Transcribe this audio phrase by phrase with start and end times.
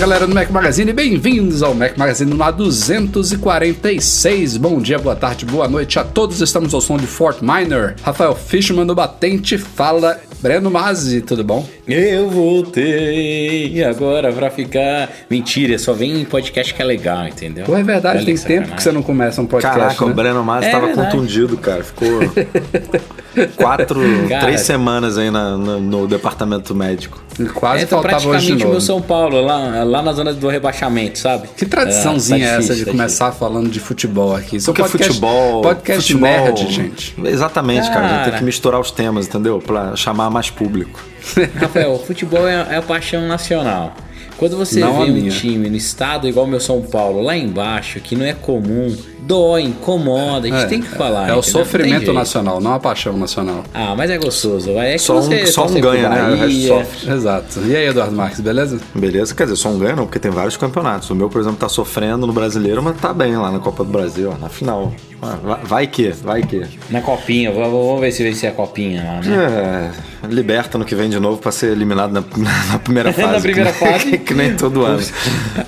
[0.00, 4.56] Galera do Mac Magazine, bem-vindos ao Mac Magazine no 246.
[4.56, 6.40] Bom dia, boa tarde, boa noite a todos.
[6.40, 7.94] Estamos ao som de Fort Minor.
[8.02, 10.18] Rafael Fishman do Batente fala.
[10.40, 11.66] Breno Mazzi, tudo bom?
[11.86, 15.10] Eu voltei agora pra ficar.
[15.28, 17.66] Mentira, só vem em podcast que é legal, entendeu?
[17.66, 18.76] Pô, é verdade, Olha tem que tempo sacanagem.
[18.76, 19.78] que você não começa um podcast.
[19.78, 20.10] Caraca, né?
[20.10, 21.10] o Breno Masi É tava verdade.
[21.10, 21.84] contundido, cara.
[21.84, 22.08] Ficou
[23.56, 24.40] quatro, Cara.
[24.46, 27.22] três semanas aí na- no, no departamento médico.
[27.54, 28.70] Quase É, tá faltava hoje de praticamente novo.
[28.72, 31.48] meu São Paulo, lá, lá na zona do rebaixamento, sabe?
[31.56, 34.56] Que tradiçãozinha é tá essa difícil, de tá começar falando de futebol aqui?
[34.56, 35.62] Isso é um Porque podcast, futebol.
[35.62, 37.14] Podcast futebol, nerd, gente.
[37.24, 38.00] Exatamente, cara.
[38.00, 38.38] A gente tem Cara.
[38.38, 39.58] que misturar os temas, entendeu?
[39.58, 41.02] Pra chamar mais público.
[41.60, 43.94] Rafael, futebol é, é a paixão nacional.
[44.36, 45.30] Quando você Não vê um minha.
[45.30, 49.64] time no estado igual o meu São Paulo, lá embaixo, que não é comum, dói,
[49.64, 51.28] incomoda, a gente tem que falar.
[51.28, 51.36] É o?
[51.36, 53.64] Não tem sofrimento nacional, não a paixão nacional.
[53.74, 54.70] Ah, mas é gostoso.
[54.78, 56.30] É que Só um- você só um ganha, né?
[56.32, 57.12] O resto sofre.
[57.12, 57.60] Exato.
[57.66, 58.80] E aí, Eduardo Marques, beleza?
[58.94, 59.34] Beleza?
[59.34, 61.10] Quer dizer, só um ganho não, porque tem vários campeonatos.
[61.10, 63.90] O meu, por exemplo, tá sofrendo no brasileiro, mas tá bem lá na Copa do
[63.92, 64.90] Brasil, na final.
[65.22, 66.62] Ah, vai- Vai que, vai que.
[66.88, 69.92] Na copinha, vamos ver se vencer a copinha lá, né?
[70.24, 72.22] É, liberta no que vem de novo pra ser eliminado na,
[72.72, 73.32] na primeira fase.
[73.32, 74.18] Na primeira que, nem- fase.
[74.18, 75.02] que nem todo ano.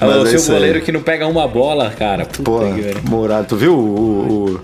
[0.00, 0.58] É Mas o é seu isso aí.
[0.58, 2.24] goleiro que não pega uma bola, cara.
[2.24, 2.60] Puta Pô.
[3.10, 4.58] Muralha, tu viu o,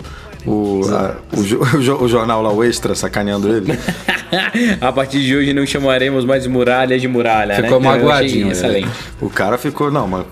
[0.46, 3.78] o, o, a- o, o jo- o jornal lá, o Extra, sacaneando ele?
[4.80, 7.88] a partir de hoje não chamaremos mais muralha de muralha, Ficou né?
[7.88, 8.52] Magoadinho, né?
[8.52, 8.88] Excelente.
[9.20, 10.24] O cara ficou, não, mas.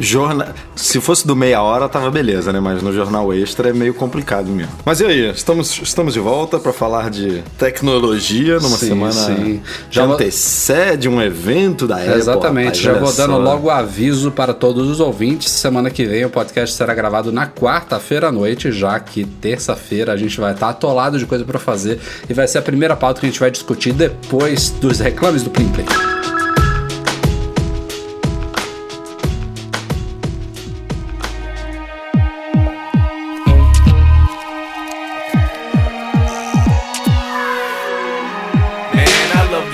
[0.00, 2.60] Jorna, se fosse do meia hora, tava beleza, né?
[2.60, 4.72] Mas no jornal extra é meio complicado mesmo.
[4.84, 9.62] Mas e aí, estamos, estamos de volta pra falar de tecnologia numa Sim, semana sim.
[9.90, 12.12] já vou- antecede um evento da Apple.
[12.14, 15.50] Exatamente, já vou dando logo aviso para todos os ouvintes.
[15.52, 20.16] Semana que vem o podcast será gravado na quarta-feira à noite, já que terça-feira a
[20.16, 21.98] gente vai estar atolado de coisa para fazer
[22.28, 25.50] e vai ser a primeira pauta que a gente vai discutir depois dos reclames do
[25.50, 25.86] Plim Play.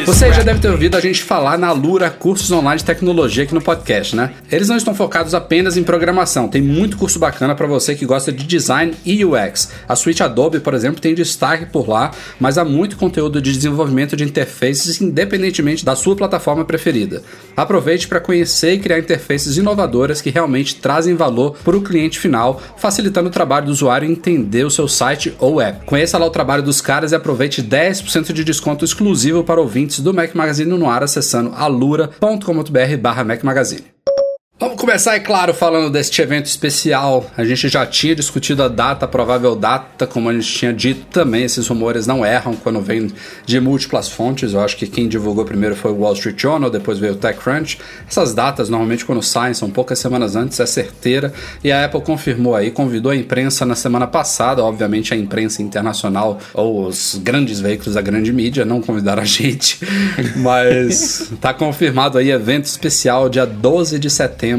[0.06, 3.54] Você já deve ter ouvido a gente falar na Lura Cursos Online de Tecnologia aqui
[3.54, 4.34] no podcast, né?
[4.52, 8.30] Eles não estão focados apenas em programação, tem muito curso bacana para você que gosta
[8.30, 9.70] de design e UX.
[9.88, 14.14] A suíte Adobe, por exemplo, tem destaque por lá, mas há muito conteúdo de desenvolvimento
[14.14, 17.22] de interfaces independentemente da sua plataforma preferida.
[17.56, 22.60] Aproveite para conhecer e criar interfaces inovadoras que realmente trazem valor para o cliente final,
[22.76, 25.86] facilitando o trabalho do usuário entender o seu site ou app.
[25.86, 30.14] Conheça lá o trabalho dos caras e aproveite 10% de desconto exclusivo para ouvintes do
[30.14, 33.84] Mac Magazine no ar acessando alura.com.br barra Mac Magazine.
[34.64, 37.30] Vamos começar, é claro, falando deste evento especial.
[37.36, 41.04] A gente já tinha discutido a data, a provável data, como a gente tinha dito
[41.10, 43.12] também, esses rumores não erram quando vêm
[43.44, 44.54] de múltiplas fontes.
[44.54, 47.78] Eu acho que quem divulgou primeiro foi o Wall Street Journal, depois veio o TechCrunch.
[48.08, 51.30] Essas datas, normalmente, quando saem, são poucas semanas antes, é certeira.
[51.62, 56.38] E a Apple confirmou aí, convidou a imprensa na semana passada, obviamente a imprensa internacional
[56.54, 59.78] ou os grandes veículos da grande mídia não convidaram a gente,
[60.36, 64.53] mas tá confirmado aí evento especial dia 12 de setembro,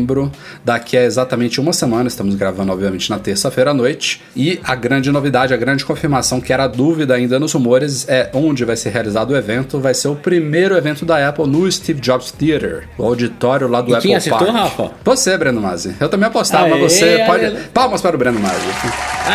[0.64, 5.12] daqui a exatamente uma semana, estamos gravando obviamente na terça-feira à noite, e a grande
[5.12, 9.32] novidade, a grande confirmação que era dúvida ainda nos rumores é onde vai ser realizado
[9.32, 13.68] o evento, vai ser o primeiro evento da Apple no Steve Jobs Theater, o auditório
[13.68, 14.58] lá do E Apple quem acertou, Park.
[14.58, 14.92] Rafa?
[15.04, 15.96] Você, Breno Mazzi.
[16.00, 17.46] Eu também apostava, mas Aê, você aê, pode...
[17.46, 17.52] aê.
[17.74, 18.66] Palmas para o Breno Mazzi.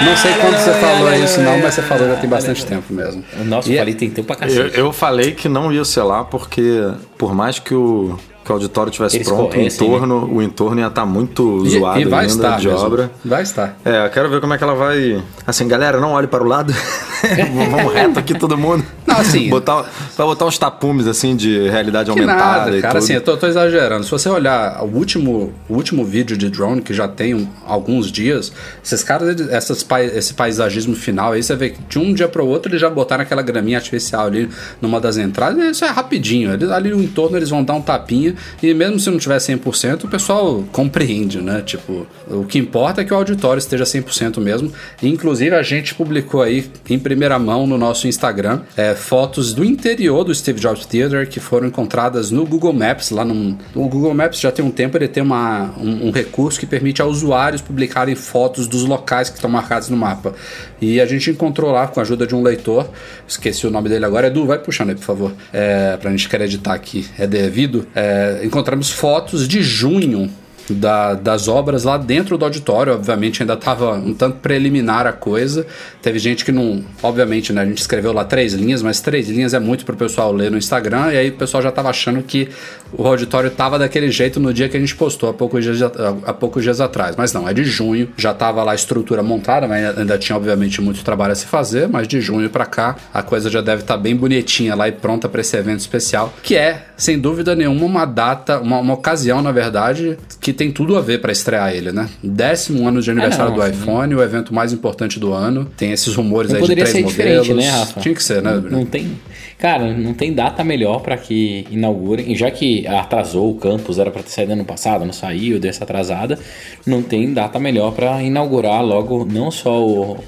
[0.04, 2.14] não sei Ah, quando você aê, falou aê, isso não, aê, mas você falou já
[2.14, 2.68] tem aê, bastante aê.
[2.68, 3.24] tempo mesmo.
[3.46, 4.78] Nossa, E eu falei tem tempo pra Eu, cacete.
[4.78, 8.18] eu falei que não ia ser lá porque, por mais que o,
[8.50, 11.70] que o auditório tivesse Eles pronto, o corressem, entorno, o entorno ia estar muito E,
[11.70, 12.84] zoado e vai ainda estar de mesmo.
[12.84, 13.10] obra.
[13.24, 13.76] Vai estar.
[13.84, 15.22] É, eu quero ver como é que ela vai.
[15.46, 16.74] Assim, galera, não olhe para o lado.
[17.70, 18.84] Vamos reto aqui todo mundo.
[19.06, 22.36] Não, assim, botar, pra botar uns tapumes assim de realidade aumentada
[22.66, 23.02] nada, e cara, tudo.
[23.04, 24.04] assim, eu tô, tô exagerando.
[24.04, 28.10] Se você olhar o último, o último vídeo de drone, que já tem um- alguns
[28.12, 28.52] dias,
[28.84, 32.70] esses caras, essas, esse paisagismo final aí, você vê que de um dia pro outro
[32.70, 34.48] eles já botaram aquela graminha artificial ali
[34.80, 36.52] numa das entradas, isso é rapidinho.
[36.52, 40.04] Eles, ali no entorno eles vão dar um tapinha, e mesmo se não tiver 100%,
[40.04, 41.62] o pessoal compreende, né?
[41.64, 44.72] Tipo, o que importa é que o auditório esteja 100% mesmo.
[45.02, 50.24] Inclusive, a gente publicou aí em primeira mão no nosso Instagram é, fotos do interior
[50.24, 53.10] do Steve Jobs Theater que foram encontradas no Google Maps.
[53.10, 56.66] Lá no, Google Maps já tem um tempo, ele tem uma, um, um recurso que
[56.66, 60.34] permite a usuários publicarem fotos dos locais que estão marcados no mapa.
[60.80, 62.88] E a gente encontrou lá, com a ajuda de um leitor,
[63.26, 66.74] esqueci o nome dele agora, Edu, vai puxando aí, por favor, é, pra gente acreditar
[66.74, 67.86] aqui, é devido.
[67.94, 70.30] É, encontramos fotos de junho
[70.74, 72.94] da- das obras lá dentro do auditório.
[72.94, 75.66] Obviamente ainda estava um tanto preliminar a coisa.
[76.02, 76.82] Teve gente que não.
[77.02, 77.62] Obviamente, né?
[77.62, 80.58] A gente escreveu lá três linhas, mas três linhas é muito pro pessoal ler no
[80.58, 81.12] Instagram.
[81.12, 82.48] E aí o pessoal já estava achando que
[82.92, 86.32] o auditório estava daquele jeito no dia que a gente postou, há poucos dias, há
[86.32, 87.14] poucos dias atrás.
[87.16, 88.08] Mas não, é de junho.
[88.16, 91.88] Já estava lá a estrutura montada, mas ainda tinha, obviamente, muito trabalho a se fazer.
[91.88, 95.28] Mas de junho para cá, a coisa já deve estar bem bonitinha lá e pronta
[95.28, 99.52] para esse evento especial, que é, sem dúvida nenhuma, uma data, uma, uma ocasião, na
[99.52, 102.06] verdade, que tem tudo a ver para estrear ele, né?
[102.22, 105.64] Décimo ano de aniversário não, do iPhone, o evento mais importante do ano.
[105.74, 107.16] Tem esses rumores aí de três ser modelos.
[107.16, 108.00] diferente, né, Rafa?
[108.00, 108.56] Tinha que ser, né?
[108.56, 109.18] Não, não tem.
[109.56, 112.34] Cara, não tem data melhor pra que inaugurem.
[112.36, 115.84] Já que atrasou o campus, era pra ter saído ano passado, não saiu, deu essa
[115.84, 116.38] atrasada.
[116.86, 120.18] Não tem data melhor pra inaugurar logo não só o,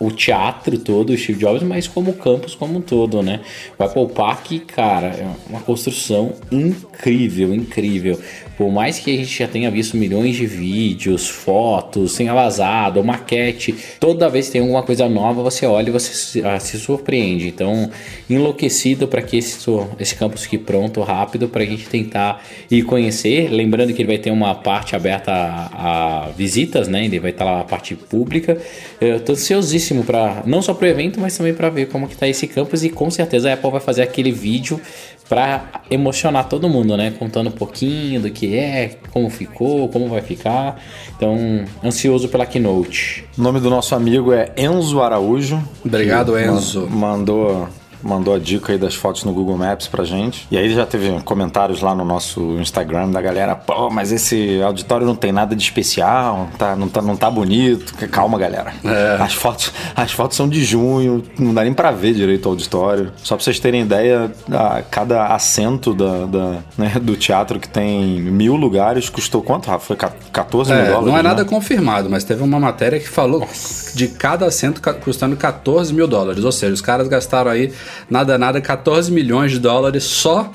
[0.00, 3.38] o teatro todo, o Steve Jobs, mas como o campus como um todo, né?
[3.78, 8.18] O Apple Park, cara, é uma construção incrível, incrível.
[8.56, 13.74] Por mais que a gente já tenha visto milhões de vídeos, fotos, tenha vazado, maquete,
[14.00, 17.48] toda vez que tem alguma coisa nova, você olha e você se, ah, se surpreende.
[17.48, 17.90] Então,
[18.30, 19.58] enlouquecido para que esse,
[20.00, 23.50] esse campus fique pronto rápido para a gente tentar ir conhecer.
[23.50, 27.04] Lembrando que ele vai ter uma parte aberta a, a visitas, né?
[27.04, 28.56] Ele vai estar lá a parte pública.
[29.00, 32.16] Eu tô ansiosíssimo para não só para o evento, mas também para ver como que
[32.16, 34.80] tá esse campus e com certeza a Apple vai fazer aquele vídeo
[35.28, 37.12] para emocionar todo mundo, né?
[37.18, 40.80] Contando um pouquinho do que é, como ficou, como vai ficar.
[41.16, 43.24] Então, ansioso pela keynote.
[43.36, 45.60] O nome do nosso amigo é Enzo Araújo.
[45.84, 46.86] Obrigado, Enzo.
[46.90, 47.68] ma- Mandou,
[48.02, 50.46] mandou a dica aí das fotos no Google Maps pra gente.
[50.50, 53.54] E aí já teve comentários lá no nosso Instagram da galera.
[53.54, 57.94] Pô, mas esse auditório não tem nada de especial, tá, não, tá, não tá bonito.
[58.08, 58.72] Calma, galera.
[58.84, 59.16] É.
[59.20, 63.12] As, fotos, as fotos são de junho, não dá nem pra ver direito o auditório.
[63.22, 68.20] Só pra vocês terem ideia, a, cada assento da, da, né, do teatro que tem
[68.20, 69.86] mil lugares custou quanto, Rafa?
[69.86, 71.06] Foi ca- 14 mil É, dólares?
[71.06, 71.28] não é né?
[71.28, 73.46] nada confirmado, mas teve uma matéria que falou
[73.94, 76.44] de cada assento custando 14 mil dólares.
[76.44, 77.72] Ou seja, os caras gastaram aí
[78.10, 80.50] nada, nada, 14 milhões de dólares só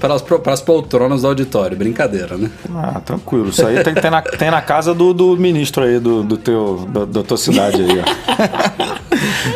[0.00, 1.76] para as poltronas do auditório.
[1.76, 2.50] Brincadeira, né?
[2.74, 3.48] Ah, tranquilo.
[3.48, 6.86] Isso aí tem, tem na, tem na casa do, do ministro aí, do, do teu,
[6.88, 9.04] do- da tua cidade aí, ó.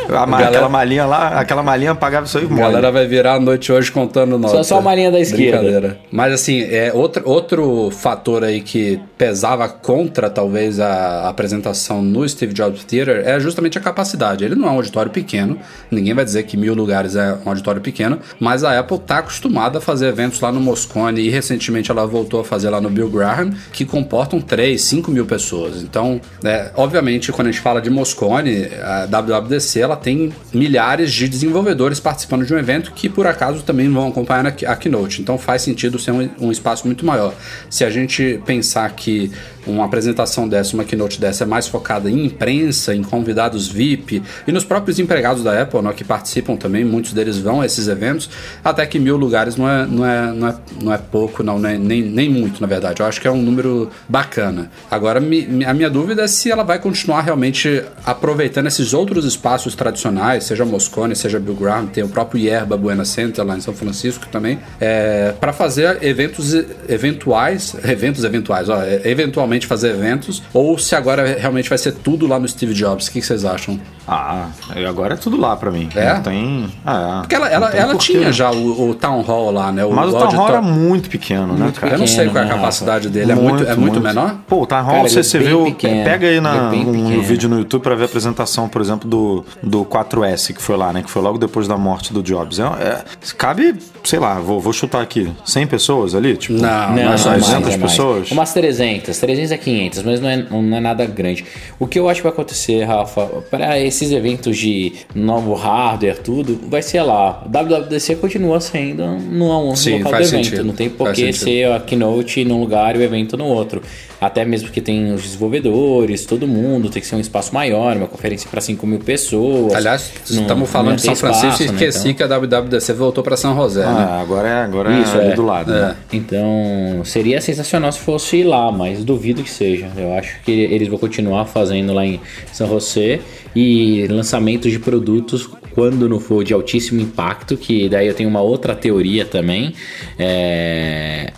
[0.09, 3.41] A Galera- Aquela malinha lá, aquela malinha pagava isso aí A galera vai virar a
[3.41, 4.63] noite hoje contando nota.
[4.65, 5.59] só a malinha da esquerda.
[5.59, 5.99] Brincadeira.
[6.11, 10.87] Mas assim, é outro, outro fator aí que pesava contra talvez a,
[11.25, 14.45] a apresentação no Steve Jobs Theater é justamente a capacidade.
[14.45, 15.59] Ele não é um auditório pequeno,
[15.91, 19.79] ninguém vai dizer que mil lugares é um auditório pequeno, mas a Apple tá acostumada
[19.79, 23.11] a fazer eventos lá no Moscone e recentemente ela voltou a fazer lá no Bill
[23.11, 25.83] Graham, que comportam 3, 5 mil pessoas.
[25.83, 31.29] Então, é, obviamente, quando a gente fala de Moscone, a WWDC ela tem milhares de
[31.29, 35.21] desenvolvedores participando de um evento que por acaso também vão acompanhar a Keynote.
[35.21, 37.35] Então faz sentido ser um, um espaço muito maior.
[37.69, 39.31] Se a gente pensar que
[39.67, 44.53] uma apresentação dessa, uma keynote dessa é mais focada em imprensa, em convidados VIP e
[44.53, 48.29] nos próprios empregados da Apple, né, que participam também, muitos deles vão a esses eventos,
[48.65, 51.69] até que mil lugares não é, não é, não é, não é pouco, não, não
[51.69, 53.01] é nem, nem muito, na verdade.
[53.01, 54.71] Eu acho que é um número bacana.
[54.91, 59.75] Agora, mi- a minha dúvida é se ela vai continuar realmente aproveitando esses outros espaços
[59.75, 63.75] tradicionais, seja Moscone, seja Bill Graham, tem o próprio Yerba Buena Center lá em São
[63.75, 66.55] Francisco também, é, para fazer eventos
[66.89, 72.27] eventuais, eventos eventuais, ó, é, eventualmente fazer eventos, ou se agora realmente vai ser tudo
[72.27, 73.07] lá no Steve Jobs.
[73.07, 73.79] O que vocês acham?
[74.09, 74.47] Ah,
[74.89, 75.89] agora é tudo lá pra mim.
[75.95, 76.15] É?
[76.15, 76.69] Não tem.
[76.85, 77.21] Ah, é.
[77.21, 78.13] Porque ela, ela, tem ela porquê.
[78.15, 79.85] tinha já o, o Town Hall lá, né?
[79.85, 81.95] Mas o Town Hall era muito pequeno, né, cara?
[81.95, 83.33] Eu não sei pequeno, qual é a né, capacidade dele.
[83.33, 84.37] É muito, é muito, menor?
[84.47, 85.65] Pô, o Town Hall, Cara, você, é você viu.
[85.65, 86.05] pequeno.
[86.05, 87.23] Pega aí na, é um, pequeno.
[87.23, 90.93] vídeo no YouTube pra ver a apresentação, por exemplo, do, do 4S, que foi lá,
[90.93, 91.03] né?
[91.03, 92.59] Que foi logo depois da morte do Jobs.
[92.59, 93.05] É, é-
[93.37, 93.75] cabe,
[94.05, 96.37] sei lá, vou, vou chutar aqui, 100 pessoas ali?
[96.37, 97.77] Tipo, Não, Não, mais não, umas mais, 200 é mais.
[97.93, 98.31] pessoas?
[98.31, 101.45] Umas 300, 300 a 500, mas não é, não é nada grande.
[101.79, 106.59] O que eu acho que vai acontecer, Rafa, para esses eventos de novo hardware, tudo,
[106.69, 107.43] vai ser lá.
[107.47, 110.31] WWDC continua sendo no, no Sim, local do evento.
[110.31, 110.65] sentido.
[110.65, 113.83] Não tem por que ser a keynote num lugar e o evento no outro.
[114.21, 118.09] Até mesmo que tem os desenvolvedores, todo mundo, tem que ser um espaço maior, uma
[118.09, 119.75] conferência para 5 mil pessoas.
[119.75, 121.73] Aliás, Não- estamos falando de São Francisco e né?
[121.73, 123.87] esqueci que a WWDC voltou para São José, né?
[124.11, 125.35] Ah, agora é, agora é Isso, ali é.
[125.35, 125.73] do lado.
[125.73, 125.81] É.
[125.81, 125.97] né?
[126.13, 129.89] Então, seria sensacional se fosse lá, mas duvido que seja.
[129.97, 132.21] Eu acho que eles vão continuar fazendo lá em
[132.53, 133.21] São José
[133.55, 138.41] e lançamentos de produtos quando não for de altíssimo impacto, que daí eu tenho uma
[138.41, 139.73] outra teoria também,
[140.19, 141.33] é,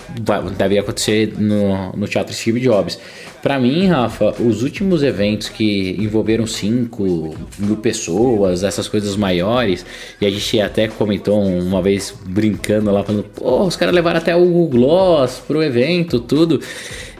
[0.56, 2.98] deve acontecer no, no Teatro Steve Jobs.
[3.42, 9.84] Pra mim, Rafa, os últimos eventos que envolveram 5 mil pessoas, essas coisas maiores,
[10.18, 14.34] e a gente até comentou uma vez brincando lá, falando, pô, os caras levaram até
[14.34, 16.62] o Gloss pro evento, tudo.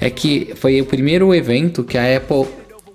[0.01, 2.47] É que foi o primeiro evento que a Apple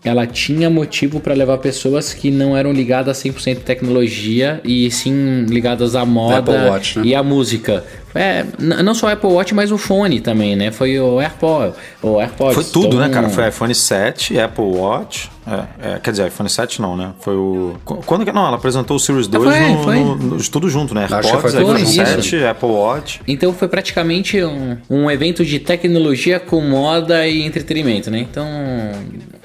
[0.09, 5.45] ela tinha motivo para levar pessoas que não eram ligadas a 100% tecnologia e sim
[5.49, 7.05] ligadas à moda Watch, né?
[7.05, 7.83] e à música.
[8.17, 10.71] É, não só o Apple Watch, mas o fone também, né?
[10.71, 12.55] Foi o AirPod, o AirPods.
[12.55, 13.29] Foi tudo, né, Então, cara?
[13.29, 15.29] Foi iPhone 7, Apple Watch.
[15.45, 17.11] É, é, quer dizer, iPhone 7 não, né?
[17.19, 17.75] Foi o.
[17.83, 18.31] qu- Quando que.
[18.31, 19.99] Não, ela apresentou o Series 2 foi, no, foi.
[19.99, 21.07] no- no- tudo junto, né?
[21.11, 21.91] AirPods, iPhone junto.
[21.91, 23.19] 7, Apple Watch.
[23.27, 28.19] Então foi praticamente um, um evento de tecnologia com moda e entretenimento, né?
[28.19, 28.47] Então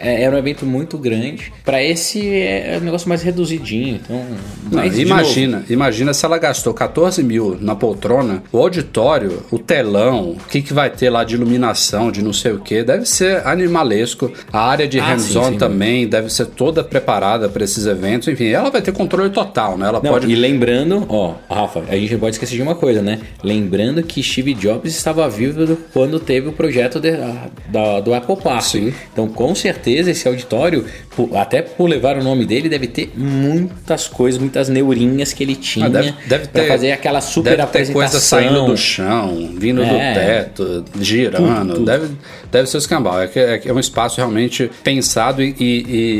[0.00, 1.52] é- era um evento muito grande.
[1.64, 4.00] Pra esse é um negócio mais reduzidinho.
[4.02, 4.16] Então,
[4.70, 9.58] Não, mas, de imagina, imagina se ela gastou 14 mil na poltrona, o auditório, o
[9.58, 13.06] telão, o que, que vai ter lá de iluminação, de não sei o que, deve
[13.06, 14.32] ser animalesco.
[14.52, 15.58] A área de Ah, hands-on sim.
[15.58, 18.28] também deve ser toda preparada para esses eventos.
[18.28, 19.86] Enfim, ela vai ter controle total, né?
[19.86, 20.30] Ela Não, pode.
[20.30, 23.20] E lembrando, ó, Rafa, a gente não pode esquecer de uma coisa, né?
[23.42, 27.16] Lembrando que Steve Jobs estava vivo quando teve o projeto de-
[27.68, 28.62] da- do Apple Park.
[28.62, 28.92] Sim.
[29.12, 30.84] Então, com certeza, esse auditório,
[31.34, 35.86] até por levar o nome dele, deve ter muitas coisas, muitas neurinhas que ele tinha
[35.86, 37.94] Ah, deve, deve pra ter, fazer aquela super deve apresentação.
[37.94, 40.14] coisa saindo do chão, vindo do É.
[40.14, 41.74] teto, girando.
[41.74, 41.84] tudo.
[41.84, 42.08] Deve,
[42.50, 43.20] deve ser escambau.
[43.20, 45.64] É, é, é um espaço realmente pensado e, e-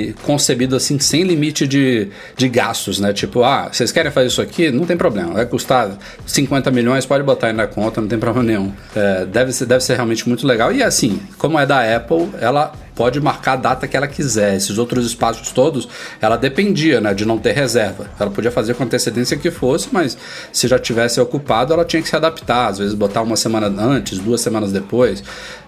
[0.09, 3.13] e concebido assim, sem limite de, de gastos, né?
[3.13, 4.71] Tipo, ah, vocês querem fazer isso aqui?
[4.71, 5.35] Não tem problema.
[5.35, 8.73] Vai custar 50 milhões, pode botar aí na conta, não tem problema nenhum.
[8.95, 10.73] É, deve, ser, deve ser realmente muito legal.
[10.73, 14.57] E assim, como é da Apple, ela pode marcar a data que ela quiser.
[14.57, 15.89] Esses outros espaços todos,
[16.21, 18.11] ela dependia, né, de não ter reserva.
[18.19, 20.17] Ela podia fazer com antecedência que fosse, mas
[20.53, 24.19] se já tivesse ocupado, ela tinha que se adaptar, às vezes botar uma semana antes,
[24.19, 25.23] duas semanas depois.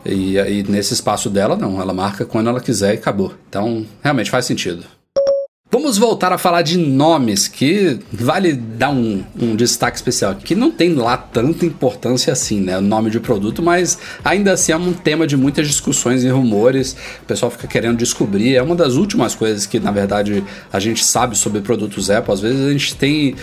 [0.04, 3.32] E, e nesse espaço dela, não, ela marca quando ela quiser e acabou.
[3.48, 4.84] Então, realmente faz sentido.
[5.74, 10.70] Vamos voltar a falar de nomes, que vale dar um, um destaque especial, que não
[10.70, 12.76] tem lá tanta importância assim, né?
[12.76, 16.94] O nome de produto, mas ainda assim é um tema de muitas discussões e rumores.
[17.22, 18.54] O pessoal fica querendo descobrir.
[18.54, 22.34] É uma das últimas coisas que, na verdade, a gente sabe sobre produtos Apple.
[22.34, 23.34] Às vezes a gente tem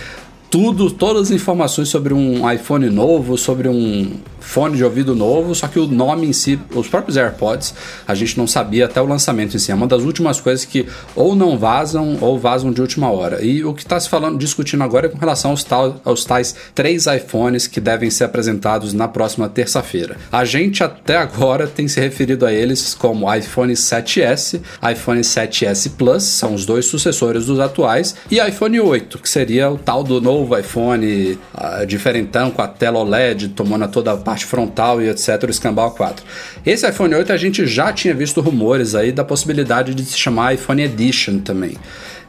[0.49, 5.67] tudo, todas as informações sobre um iPhone novo, sobre um fone de ouvido novo, só
[5.67, 7.73] que o nome em si, os próprios AirPods,
[8.07, 9.71] a gente não sabia até o lançamento em si.
[9.71, 13.43] É uma das últimas coisas que ou não vazam ou vazam de última hora.
[13.43, 16.55] E o que está se falando, discutindo agora é com relação aos, tal, aos tais
[16.73, 20.17] três iPhones que devem ser apresentados na próxima terça-feira.
[20.31, 26.23] A gente até agora tem se referido a eles como iPhone 7S, iPhone 7S Plus,
[26.23, 30.38] são os dois sucessores dos atuais, e iPhone 8, que seria o tal do novo
[30.57, 35.49] iPhone ah, diferentão com a tela OLED tomando toda a parte frontal e etc, o
[35.49, 36.23] escambau 4.
[36.65, 40.53] Esse iPhone 8 a gente já tinha visto rumores aí da possibilidade de se chamar
[40.53, 41.77] iPhone Edition também.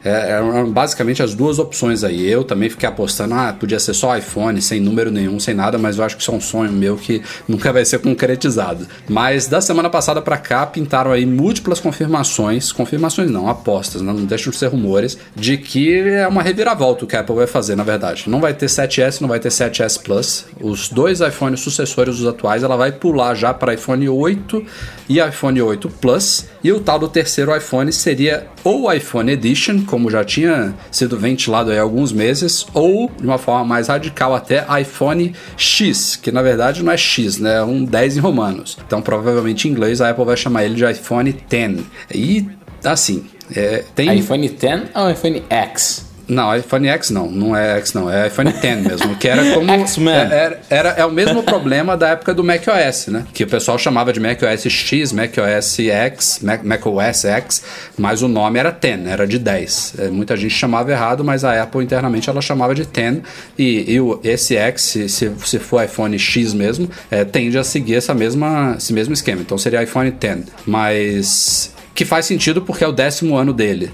[0.03, 2.27] É, eram basicamente as duas opções aí.
[2.27, 5.97] Eu também fiquei apostando, ah, podia ser só iPhone, sem número nenhum, sem nada, mas
[5.97, 8.87] eu acho que isso é um sonho meu que nunca vai ser concretizado.
[9.07, 14.51] Mas da semana passada para cá pintaram aí múltiplas confirmações, confirmações não, apostas, não deixam
[14.51, 17.83] de ser rumores, de que é uma reviravolta o que a Apple vai fazer, na
[17.83, 18.25] verdade.
[18.27, 20.45] Não vai ter 7S, não vai ter 7S Plus.
[20.59, 24.65] Os dois iPhones sucessores dos atuais, ela vai pular já para iPhone 8
[25.09, 26.45] e iPhone 8 Plus.
[26.63, 31.71] E o tal do terceiro iPhone seria ou iPhone Edition, como já tinha sido ventilado
[31.71, 36.41] aí há alguns meses, ou de uma forma mais radical até iPhone X, que na
[36.41, 37.57] verdade não é X, né?
[37.57, 38.77] É um 10 em romanos.
[38.85, 41.79] Então provavelmente em inglês a Apple vai chamar ele de iPhone 10.
[42.13, 42.47] E
[42.83, 43.25] assim,
[43.55, 46.10] é, tem iPhone 10 ou iPhone X?
[46.27, 49.71] Não, iPhone X não, não é X não, é iPhone X mesmo, que era como
[49.81, 50.13] X-Men.
[50.13, 53.25] é, era, era é o mesmo problema da época do macOS, né?
[53.33, 57.63] Que o pessoal chamava de macOS X, macOS X, Mac, macOS X,
[57.97, 59.95] mas o nome era 10, era de 10.
[59.99, 63.19] É, muita gente chamava errado, mas a Apple internamente ela chamava de 10
[63.57, 67.63] e, e o, esse X, se, se, se for iPhone X mesmo, é, tende a
[67.63, 69.41] seguir essa mesma, esse mesmo esquema.
[69.41, 73.91] Então seria iPhone 10, mas que faz sentido porque é o décimo ano dele.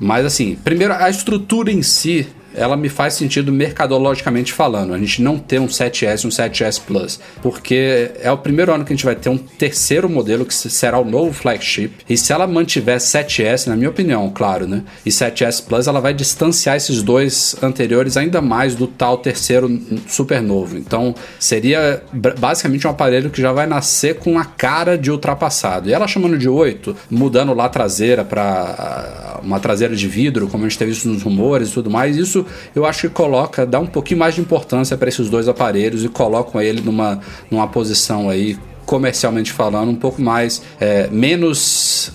[0.00, 4.94] Mas assim, primeiro a estrutura em si, ela me faz sentido mercadologicamente falando.
[4.94, 8.84] A gente não ter um 7S e um 7S Plus, porque é o primeiro ano
[8.84, 11.92] que a gente vai ter um terceiro modelo que será o novo flagship.
[12.08, 14.82] E se ela mantiver 7S, na minha opinião, claro, né?
[15.04, 20.42] E 7S Plus, ela vai distanciar esses dois anteriores ainda mais do tal terceiro super
[20.42, 20.76] novo.
[20.76, 22.02] Então, seria
[22.38, 25.88] basicamente um aparelho que já vai nascer com a cara de ultrapassado.
[25.88, 30.64] E ela chamando de 8, mudando lá a traseira para uma traseira de vidro, como
[30.64, 32.39] a gente teve isso nos rumores e tudo mais, isso
[32.74, 36.08] eu acho que coloca, dá um pouquinho mais de importância para esses dois aparelhos e
[36.08, 37.20] colocam ele numa,
[37.50, 38.56] numa posição aí
[38.86, 42.12] comercialmente falando, um pouco mais, é, menos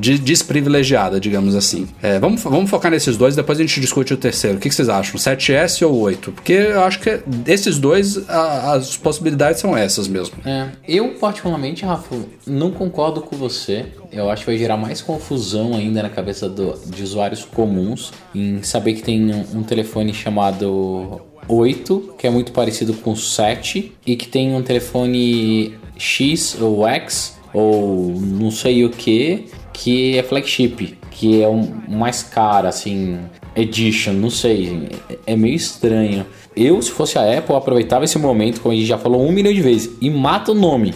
[0.00, 1.86] de- desprivilegiada, digamos assim.
[2.02, 4.56] É, vamos, vamos focar nesses dois, depois a gente discute o terceiro.
[4.56, 5.18] O que, que vocês acham?
[5.18, 6.32] 7S ou 8?
[6.32, 10.36] Porque eu acho que desses dois, a- as possibilidades são essas mesmo.
[10.44, 13.86] É, eu, particularmente, Rafa, não concordo com você.
[14.12, 18.62] Eu acho que vai gerar mais confusão ainda na cabeça do- de usuários comuns em
[18.62, 23.92] saber que tem um, um telefone chamado 8, que é muito parecido com o 7,
[24.06, 30.22] e que tem um telefone X ou X, ou não sei o que, que é
[30.22, 33.18] flagship, que é um mais caro, assim,
[33.54, 36.24] edition, não sei, é é meio estranho.
[36.54, 39.52] Eu, se fosse a Apple, aproveitava esse momento, como a gente já falou um milhão
[39.52, 40.94] de vezes, e mata o nome.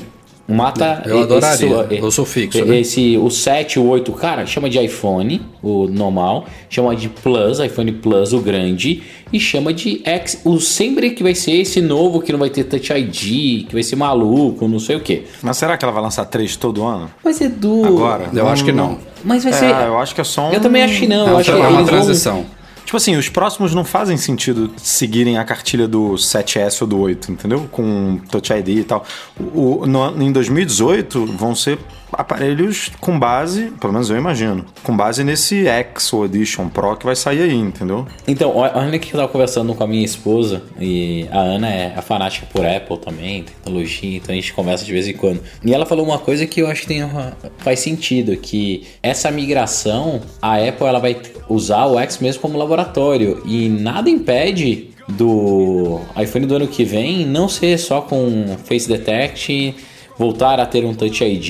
[0.55, 2.81] Mata Eu adoraria, esse, o sufixo, e- né?
[2.81, 7.93] Esse, o 7, o 8, cara, chama de iPhone, o normal, chama de Plus, iPhone
[7.93, 9.03] Plus, o grande,
[9.33, 12.65] e chama de X, o sempre que vai ser esse novo que não vai ter
[12.65, 15.23] Touch ID, que vai ser maluco, não sei o que.
[15.43, 17.11] Mas será que ela vai lançar três todo ano?
[17.25, 17.85] Mas Edu.
[17.85, 18.29] Agora?
[18.35, 18.99] Eu acho que não.
[19.25, 19.67] Mas vai É, ser.
[19.87, 20.53] eu acho que é só um...
[20.53, 21.29] Eu também acho que não.
[21.29, 22.45] É eu acho tra- que é uma eles vão- transição.
[22.91, 27.31] Tipo assim, os próximos não fazem sentido seguirem a cartilha do 7S ou do 8,
[27.31, 27.69] entendeu?
[27.71, 29.07] Com Touch ID e tal.
[29.39, 31.79] O, no- em 2018 vão ser
[32.13, 37.17] aparelhos com base, pelo menos eu imagino, com base nesse X Edition Pro que vai
[37.17, 38.07] sair aí, entendeu?
[38.27, 42.03] Então, olha que eu tava conversando com a minha esposa e a Ana é a
[42.03, 45.41] fanática por Apple também, tecnologia, então a gente conversa de vez em quando.
[45.65, 49.31] E ela falou uma coisa que eu acho que tem uma- faz sentido, que essa
[49.31, 51.17] migração, a Apple ela vai
[51.49, 57.27] usar o X mesmo como laboratório e nada impede do iPhone do ano que vem
[57.27, 59.75] não ser só com Face Detect,
[60.21, 61.49] voltar a ter um Touch ID,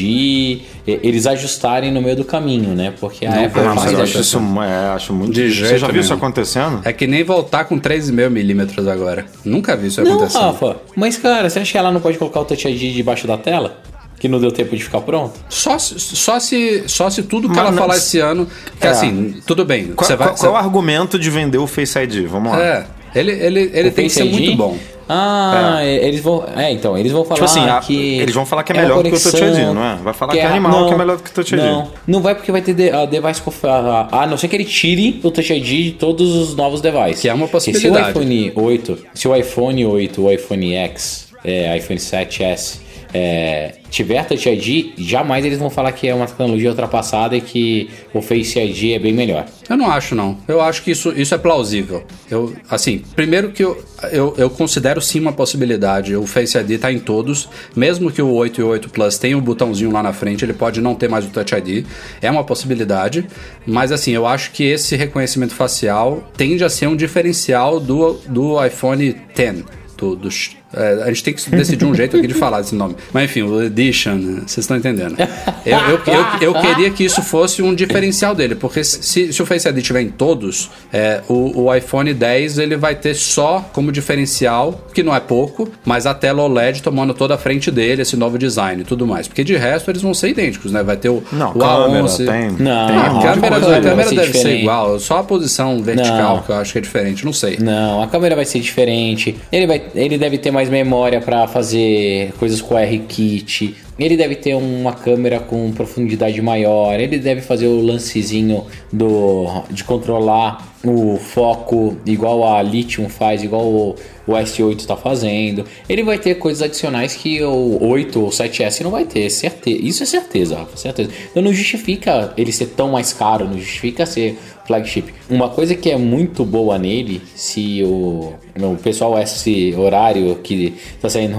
[0.87, 2.95] e- eles ajustarem no meio do caminho, né?
[3.01, 5.63] Porque a Não, Apple não, mas faz eu acho isso, é, acho muito De difícil.
[5.65, 6.19] Você jeito já viu isso nenhum.
[6.23, 6.81] acontecendo?
[6.85, 9.27] É que nem voltar com 3,5 milímetros agora.
[9.45, 10.39] Nunca vi isso Não, acontecer.
[10.39, 13.37] Rafa, mas cara, você acha que ela não pode colocar o Touch ID debaixo da
[13.37, 13.81] tela?
[14.21, 15.33] Que não deu tempo de ficar pronto?
[15.49, 18.47] Só, se- só, se, só se tudo que Mas ela não- falar esse ano.
[18.81, 18.91] Que É.
[18.91, 19.89] assim, tudo bem.
[19.97, 22.27] Qual, você vai, qual- qual é o argumento de vender o Face ID?
[22.29, 22.63] Vamos lá.
[22.63, 24.33] É, ele, ele, ele O tem que ser ID?
[24.33, 24.79] muito bom.
[25.13, 26.45] Ah, eles vão.
[26.57, 28.19] É, então, eles vão falar Tipo assim, a- que.
[28.21, 29.97] eles vão falar que é melhor do que o Touch ID, não é?
[29.97, 31.61] Vai falar que é animal, que é melhor do que o Touch ID.
[31.63, 34.47] Não, não vai porque vai ter de, a device conf- a, a, a não ser
[34.49, 37.21] que ele tire o Touch ID de todos os novos devices.
[37.23, 38.13] Que é uma Porque possibilidade.
[38.13, 42.79] Se o iPhone 8, se o iPhone 8, o iPhone X, é, iPhone 7S
[43.13, 47.91] é, tiver Touch ID, jamais eles vão falar que é uma tecnologia ultrapassada e que
[48.15, 49.47] o Face ID é bem melhor.
[49.69, 50.39] Eu não acho, não.
[50.47, 52.05] Eu acho que isso, isso é plausível.
[52.31, 56.15] Eu, assim, primeiro que eu, eu, eu considero sim uma possibilidade.
[56.15, 57.49] O Face ID tá em todos.
[57.75, 60.53] Mesmo que o 8 e o 8 Plus tenham o botãozinho lá na frente, ele
[60.53, 61.85] pode não ter mais o Touch ID.
[62.23, 63.27] É uma possibilidade.
[63.67, 68.65] Mas, assim, eu acho que esse reconhecimento facial tende a ser um diferencial do, do
[68.65, 69.65] iPhone X.
[69.97, 70.29] Do, do,
[70.73, 72.97] é, a gente tem que decidir um jeito aqui de falar esse nome.
[73.13, 75.17] Mas enfim, o Edition, né, vocês estão entendendo.
[75.65, 79.47] Eu, eu, eu, eu queria que isso fosse um diferencial dele, porque se, se o
[79.47, 83.91] Face ID tiver em todos, é, o, o iPhone 10 ele vai ter só como
[83.93, 88.17] diferencial, que não é pouco, mas a tela OLED tomando toda a frente dele, esse
[88.17, 89.27] novo design e tudo mais.
[89.29, 90.83] Porque de resto eles vão ser idênticos, né?
[90.83, 92.17] Vai ter o, Não, o câmera, A11.
[92.17, 92.51] tem.
[92.65, 94.63] Não, tem a câmera, a câmera deve ser diferente.
[94.63, 96.43] igual, só a posição vertical Não.
[96.43, 97.59] que eu acho que é diferente, não sei.
[97.61, 99.37] Não, a câmera vai ser diferente.
[99.51, 103.75] Ele, vai, ele deve ter mais memória para fazer coisas com R-Kit.
[103.99, 106.99] Ele deve ter uma câmera com profundidade maior.
[106.99, 113.67] Ele deve fazer o lancezinho do, de controlar o foco igual a Lithium faz, igual
[113.67, 113.97] o,
[114.27, 115.67] o S8 está fazendo.
[115.89, 119.79] Ele vai ter coisas adicionais que o 8 ou 7S não vai ter, certeza.
[119.83, 121.11] Isso é certeza, certeza.
[121.31, 124.39] Então não justifica ele ser tão mais caro, não justifica ser
[124.71, 125.13] flagship.
[125.29, 131.09] Uma coisa que é muito boa nele, se o, o pessoal esse horário que tá
[131.09, 131.37] saindo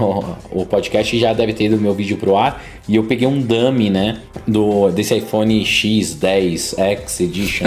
[0.50, 3.88] o podcast já deve ter ido meu vídeo pro ar e eu peguei um dummy,
[3.88, 7.66] né, do desse iPhone X10 X Edition.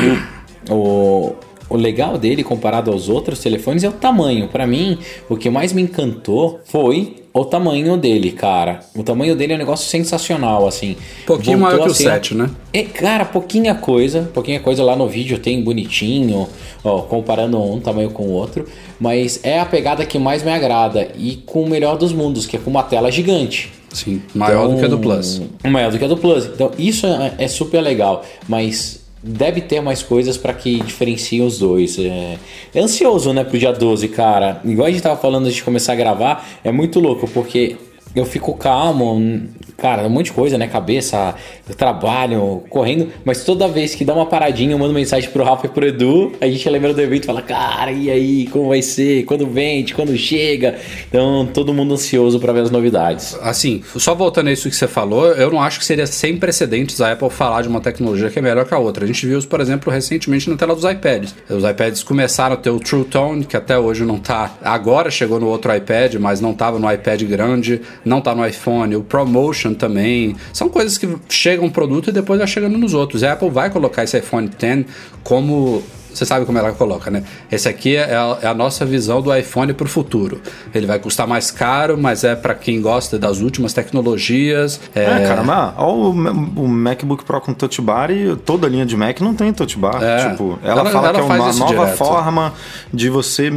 [0.70, 1.34] o,
[1.68, 4.48] o legal dele comparado aos outros telefones é o tamanho.
[4.48, 8.80] Para mim, o que mais me encantou foi o tamanho dele, cara.
[8.94, 10.96] O tamanho dele é um negócio sensacional, assim.
[11.26, 12.50] Pouquinho Voltou maior que o ser- 7, né?
[12.72, 14.30] É, cara, pouquinha coisa.
[14.32, 16.48] Pouquinha coisa lá no vídeo tem bonitinho,
[16.84, 18.66] ó, comparando um tamanho com o outro.
[18.98, 21.08] Mas é a pegada que mais me agrada.
[21.18, 23.72] E com o melhor dos mundos, que é com uma tela gigante.
[23.92, 25.36] Sim, maior do que a do Plus.
[25.36, 26.44] Então, Maior do que a do Plus.
[26.46, 31.58] Então, isso é, é super legal, mas deve ter mais coisas para que diferenciem os
[31.58, 31.98] dois.
[31.98, 32.38] É,
[32.72, 34.60] é ansioso, né, pro dia 12, cara.
[34.64, 37.76] Igual a gente tava falando antes de começar a gravar, é muito louco, porque
[38.16, 39.42] eu fico calmo,
[39.76, 40.66] cara, um monte de coisa, né?
[40.66, 41.34] Cabeça,
[41.76, 45.68] trabalho, correndo, mas toda vez que dá uma paradinha, eu mando mensagem pro Rafa e
[45.68, 49.24] pro Edu, a gente lembra do evento e fala, cara, e aí, como vai ser?
[49.24, 49.94] Quando vende?
[49.94, 50.76] Quando chega?
[51.08, 53.36] Então, todo mundo ansioso para ver as novidades.
[53.42, 57.00] Assim, só voltando a isso que você falou, eu não acho que seria sem precedentes
[57.00, 59.04] a Apple falar de uma tecnologia que é melhor que a outra.
[59.04, 61.34] A gente viu isso, por exemplo, recentemente na tela dos iPads.
[61.50, 64.54] Os iPads começaram a ter o True Tone, que até hoje não tá.
[64.62, 68.96] Agora chegou no outro iPad, mas não estava no iPad grande, não tá no iPhone.
[68.96, 70.36] O ProMotion também.
[70.52, 73.22] São coisas que chegam um produto e depois vai chegando nos outros.
[73.24, 74.86] A Apple vai colocar esse iPhone X
[75.24, 75.82] como
[76.16, 77.22] você sabe como ela coloca, né?
[77.50, 80.40] Esse aqui é a, é a nossa visão do iPhone para o futuro.
[80.74, 84.80] Ele vai custar mais caro, mas é para quem gosta das últimas tecnologias.
[84.94, 88.70] É, É, cara, mas olha o, o MacBook Pro com Touch Bar e toda a
[88.70, 90.02] linha de Mac não tem Touch Bar.
[90.02, 90.30] É.
[90.30, 91.96] Tipo, ela, Ela- fala ela que é uma nova direto.
[91.96, 92.52] forma
[92.92, 93.50] de você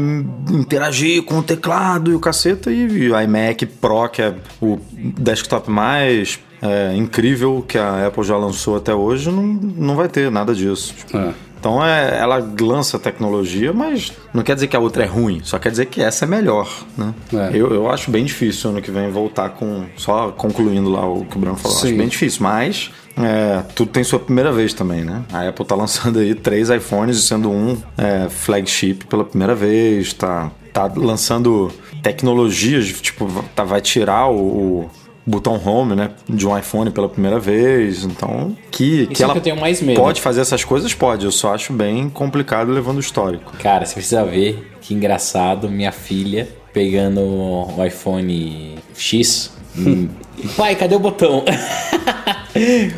[0.49, 5.69] interagir com o teclado e o caceta e o iMac Pro, que é o desktop
[5.69, 10.53] mais é, incrível que a Apple já lançou até hoje, não, não vai ter nada
[10.53, 10.93] disso.
[10.93, 11.33] Tipo, É.
[11.59, 15.59] Então é, ela lança tecnologia, mas não quer dizer que a outra é ruim, só
[15.59, 17.13] quer dizer que essa é melhor, né?
[17.33, 17.49] É.
[17.53, 19.85] Eu, eu acho bem difícil ano que vem voltar com.
[19.97, 21.77] Só concluindo lá o que o Bruno falou.
[21.77, 21.87] Sim.
[21.87, 25.23] Acho bem difícil, mas é, tudo tem sua primeira vez também, né?
[25.33, 30.49] A Apple tá lançando aí três iPhones, sendo um é, flagship pela primeira vez, tá,
[30.71, 31.69] tá lançando
[32.01, 34.89] tecnologias, tipo, tá, vai tirar o.
[35.29, 39.39] botão home, né, de um iPhone pela primeira vez, então que, que é ela que
[39.39, 39.99] eu tenho mais medo.
[39.99, 43.53] pode fazer essas coisas, pode, eu só acho bem complicado levando o histórico.
[43.61, 49.51] Cara, você precisa ver que engraçado minha filha pegando o iPhone X.
[49.77, 50.07] hum,
[50.55, 51.43] Pai, cadê o botão?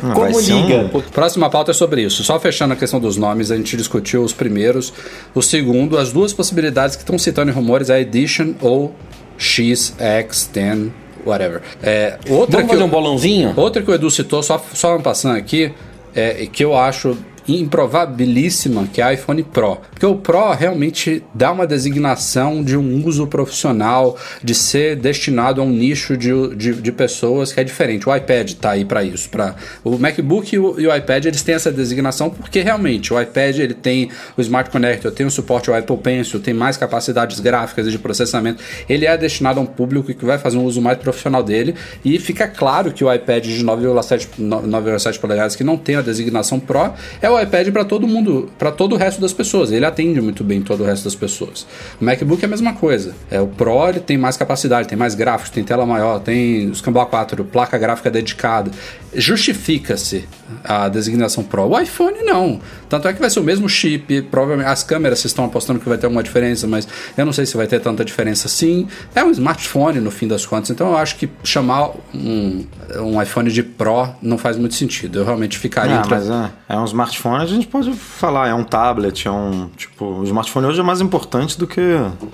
[0.02, 0.90] vai Como ser um- liga?
[1.12, 2.22] Próxima pauta é sobre isso.
[2.24, 4.92] Só fechando a questão dos nomes, a gente discutiu os primeiros.
[5.34, 8.94] O segundo, as duas possibilidades que estão citando em rumores é Edition ou
[9.38, 10.90] XX10,
[11.26, 11.60] whatever.
[11.82, 13.52] É, outra Vamos que fazer eu- um bolãozinho?
[13.56, 15.72] Outra que o Edu citou, só, só passando aqui,
[16.14, 17.16] é, que eu acho
[17.48, 19.78] improvabilíssima, que é a iPhone Pro.
[19.90, 25.64] Porque o Pro realmente dá uma designação de um uso profissional, de ser destinado a
[25.64, 28.08] um nicho de, de, de pessoas que é diferente.
[28.08, 29.28] O iPad tá aí para isso.
[29.28, 33.20] Pra, o MacBook e o, e o iPad, eles têm essa designação porque realmente o
[33.20, 37.40] iPad ele tem o Smart Connector, tem o suporte ao Apple Pencil, tem mais capacidades
[37.40, 38.62] gráficas e de processamento.
[38.88, 41.74] Ele é destinado a um público que vai fazer um uso mais profissional dele
[42.04, 46.58] e fica claro que o iPad de 9,7 9,7 polegadas que não tem a designação
[46.60, 49.70] Pro é o iPad para todo mundo, para todo o resto das pessoas.
[49.72, 51.66] Ele atende muito bem todo o resto das pessoas.
[52.00, 53.14] O MacBook é a mesma coisa.
[53.30, 56.80] É o Pro, ele tem mais capacidade, tem mais gráficos, tem tela maior, tem os
[56.80, 58.70] Cambo A4, placa gráfica dedicada.
[59.14, 60.24] Justifica-se
[60.64, 61.68] a designação Pro.
[61.68, 62.60] O iPhone não.
[62.92, 65.88] Tanto é que vai ser o mesmo chip, provavelmente as câmeras vocês estão apostando que
[65.88, 68.86] vai ter alguma diferença, mas eu não sei se vai ter tanta diferença assim.
[69.14, 72.66] É um smartphone no fim das contas, então eu acho que chamar um,
[72.98, 75.20] um iPhone de Pro não faz muito sentido.
[75.20, 78.62] Eu realmente ficaria Ah, mas é, é um smartphone, a gente pode falar, é um
[78.64, 79.70] tablet, é um.
[79.74, 81.80] Tipo, o smartphone hoje é mais importante do que.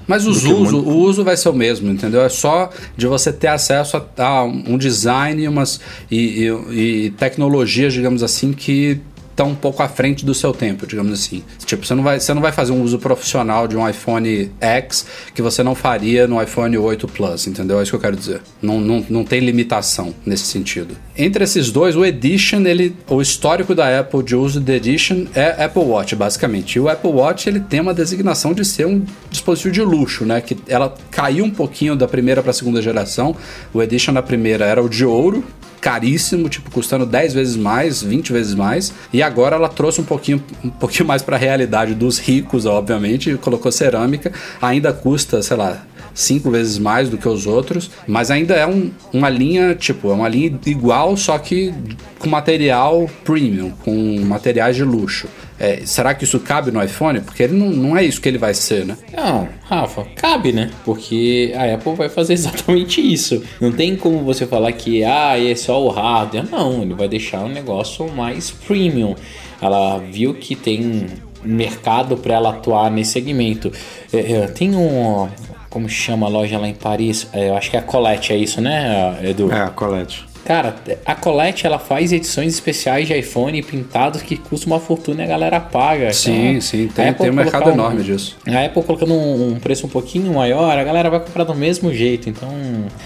[0.09, 2.23] Mas os uso, muito- o uso vai ser o mesmo, entendeu?
[2.23, 7.93] É só de você ter acesso a, a um design umas, e, e- e tecnologias,
[7.93, 9.01] digamos assim, que
[9.39, 11.45] estão um pouco à frente do seu tempo, digamos assim.
[11.65, 15.07] Tipo, você não, vai, você não vai fazer um uso profissional de um iPhone X
[15.33, 17.79] que você não faria no iPhone 8 Plus, entendeu?
[17.79, 18.41] É isso que eu quero dizer.
[18.61, 20.97] Não, não, não tem limitação nesse sentido.
[21.17, 25.65] Entre esses dois, o Edition, ele, o histórico da Apple de uso do Edition é
[25.65, 26.75] Apple Watch, basicamente.
[26.75, 30.41] E o Apple Watch, ele tem uma designação de ser um dispositivo de luxo, né?
[30.41, 33.37] Que ela caiu um pouquinho da primeira para a segunda geração.
[33.73, 35.45] O Edition na primeira era o de ouro,
[35.81, 38.93] caríssimo, tipo, custando 10 vezes mais, 20 vezes mais.
[39.13, 43.31] E agora ela trouxe um pouquinho, um pouquinho mais para a realidade dos ricos, obviamente,
[43.31, 44.33] e colocou cerâmica.
[44.61, 48.91] Ainda custa, sei lá, cinco vezes mais do que os outros, mas ainda é um-
[49.13, 51.73] uma linha, tipo, é uma linha igual, só que
[52.19, 55.29] com material premium, com materiais de luxo.
[55.59, 57.21] É, será que isso cabe no iPhone?
[57.21, 58.97] Porque ele não, não é isso que ele vai ser, né?
[59.13, 60.71] Não, Rafa, cabe, né?
[60.85, 63.43] Porque a Apple vai fazer exatamente isso.
[63.61, 66.49] Não tem como você falar que ah, é só o hardware.
[66.51, 69.17] Não, ele vai deixar um negócio mais premium.
[69.61, 71.07] Ela viu que tem
[71.43, 73.73] mercado para ela atuar nesse segmento.
[74.13, 75.29] É, é, tem um,
[75.69, 77.29] Como chama a loja lá em Paris?
[77.33, 79.51] É, eu acho que é a Colette, é isso, né, Edu?
[79.51, 80.28] É, a Colette.
[80.49, 85.25] Cara, a Colette ela faz edições especiais de iPhone pintados que custam uma fortuna e
[85.27, 86.11] a galera paga.
[86.11, 88.35] Sim, Então, sim, tem, tem um mercado colocar enorme disso.
[88.47, 91.93] A Apple colocando um, um preço um pouquinho maior, a galera vai comprar do mesmo
[91.93, 92.31] jeito.
[92.31, 92.49] Então,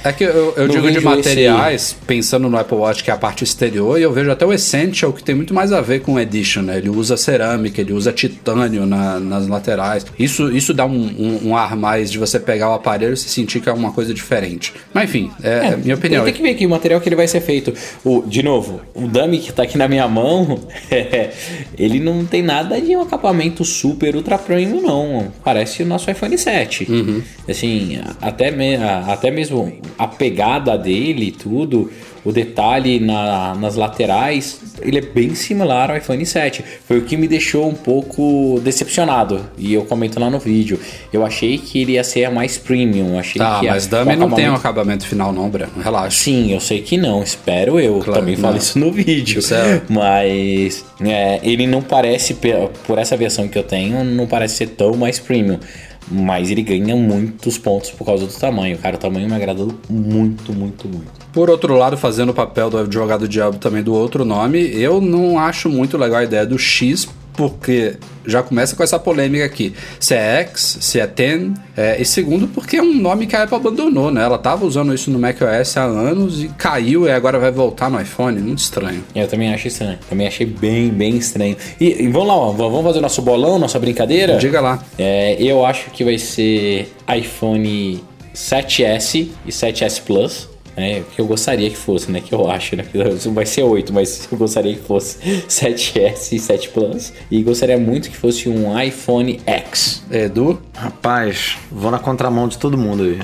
[0.05, 3.42] É que eu, eu digo de materiais, pensando no Apple Watch, que é a parte
[3.42, 6.20] exterior, e eu vejo até o Essential, que tem muito mais a ver com o
[6.20, 6.76] Edition, né?
[6.78, 10.07] Ele usa cerâmica, ele usa titânio na- nas laterais.
[10.16, 13.28] Isso, isso dá um, um- um ar mais de você pegar o aparelho e se
[13.28, 14.72] sentir que é uma coisa diferente.
[14.94, 16.22] Mas enfim, é, é minha opinião.
[16.24, 17.73] Tem que ver aqui o material que ele vai ser feito.
[18.05, 20.59] O, de novo, o dummy que tá aqui na minha mão,
[21.79, 25.33] ele não tem nada de um acabamento super ultra premium, não.
[25.45, 26.90] Parece o nosso iPhone 7.
[26.90, 27.23] Uhum.
[27.49, 31.90] Assim, até, me- até mesmo a pegada dele e tudo,
[32.25, 36.65] o detalhe na- nas laterais, ele é bem similar ao iPhone 7.
[36.87, 39.45] Foi o que me deixou um pouco decepcionado.
[39.59, 40.79] E eu comento lá no vídeo.
[41.13, 43.19] Eu achei que ele ia ser mais premium.
[43.19, 45.73] Achei Tá, que mas Dummy não tem um acabamento- final, não, Breno.
[45.83, 46.17] Relaxa.
[46.23, 47.99] Sim, eu sei que não, espero eu.
[48.01, 49.41] Claro Também falo isso no vídeo.
[49.41, 52.35] Isso é- Mas é, ele não parece,
[52.87, 55.59] por essa versão que eu tenho, não parece ser tão mais premium.
[56.11, 58.77] Mas ele ganha muitos pontos por causa do tamanho.
[58.79, 61.11] Cara, o tamanho me agradou muito, muito, muito.
[61.33, 65.38] Por outro lado, fazendo o papel do advogado diabo também do outro nome, eu não
[65.38, 69.75] acho muito legal a ideia do X, porque já começa com essa polêmica aqui.
[69.99, 73.42] Se é X, se é 10, é, e segundo, porque é um nome que a
[73.42, 74.23] Apple abandonou, né?
[74.23, 78.01] Ela tava usando isso no macOS há anos e caiu e agora vai voltar no
[78.01, 78.40] iPhone.
[78.40, 79.03] Muito estranho.
[79.14, 79.99] Eu também acho estranho.
[80.09, 81.57] Também achei bem, bem estranho.
[81.81, 84.37] E, e vamos lá, ó, vamos fazer nosso bolão, nossa brincadeira?
[84.38, 84.83] Diga lá.
[84.99, 88.03] É, eu acho que vai ser iPhone
[88.35, 90.52] 7S e 7S Plus.
[90.77, 92.21] É, que eu gostaria que fosse, né?
[92.21, 92.85] Que eu acho, né?
[93.33, 97.13] Vai ser 8, mas eu gostaria que fosse 7S e 7 Plus.
[97.31, 100.03] E gostaria muito que fosse um iPhone X.
[100.11, 100.61] Edu?
[100.75, 103.21] Rapaz, vou na contramão de todo mundo aí.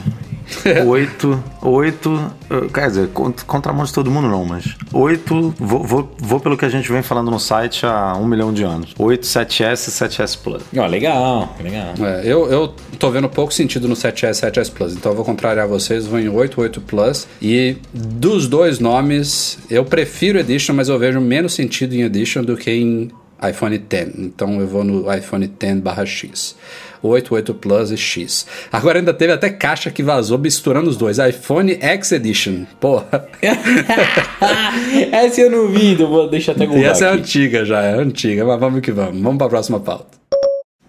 [0.87, 2.33] Oito, oito,
[2.73, 6.65] quer dizer, cont- contramão de todo mundo não, mas oito, vou, vou, vou pelo que
[6.65, 8.95] a gente vem falando no site há um milhão de anos.
[8.99, 10.63] Oito, 7S e 7S Plus.
[10.77, 11.93] Ó, legal, legal.
[12.01, 15.25] É, eu, eu tô vendo pouco sentido no 7S e 7S Plus, então eu vou
[15.25, 17.27] contrariar vocês, vou em 8, 8 Plus.
[17.43, 22.57] E dos dois nomes, eu prefiro Edition, mas eu vejo menos sentido em Edition do
[22.57, 23.11] que em
[23.49, 24.15] iPhone X.
[24.19, 26.57] Então eu vou no iPhone X barra X.
[27.03, 28.47] 8, 8 Plus e X.
[28.73, 31.19] Agora ainda teve até caixa que vazou misturando os dois.
[31.19, 32.65] iPhone X Edition.
[32.81, 33.27] Porra.
[35.13, 37.19] essa eu não vi, então vou deixar até E essa é aqui.
[37.19, 39.21] antiga já, é antiga, mas vamos que vamos.
[39.21, 40.19] Vamos pra próxima pauta.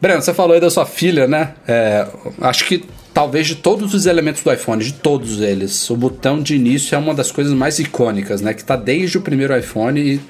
[0.02, 1.54] Breno, você falou aí da sua filha, né?
[1.68, 2.08] É,
[2.42, 6.56] acho que talvez de todos os elementos do iPhone, de todos eles, o botão de
[6.56, 8.54] início é uma das coisas mais icônicas, né?
[8.54, 10.22] Que tá desde o primeiro iPhone e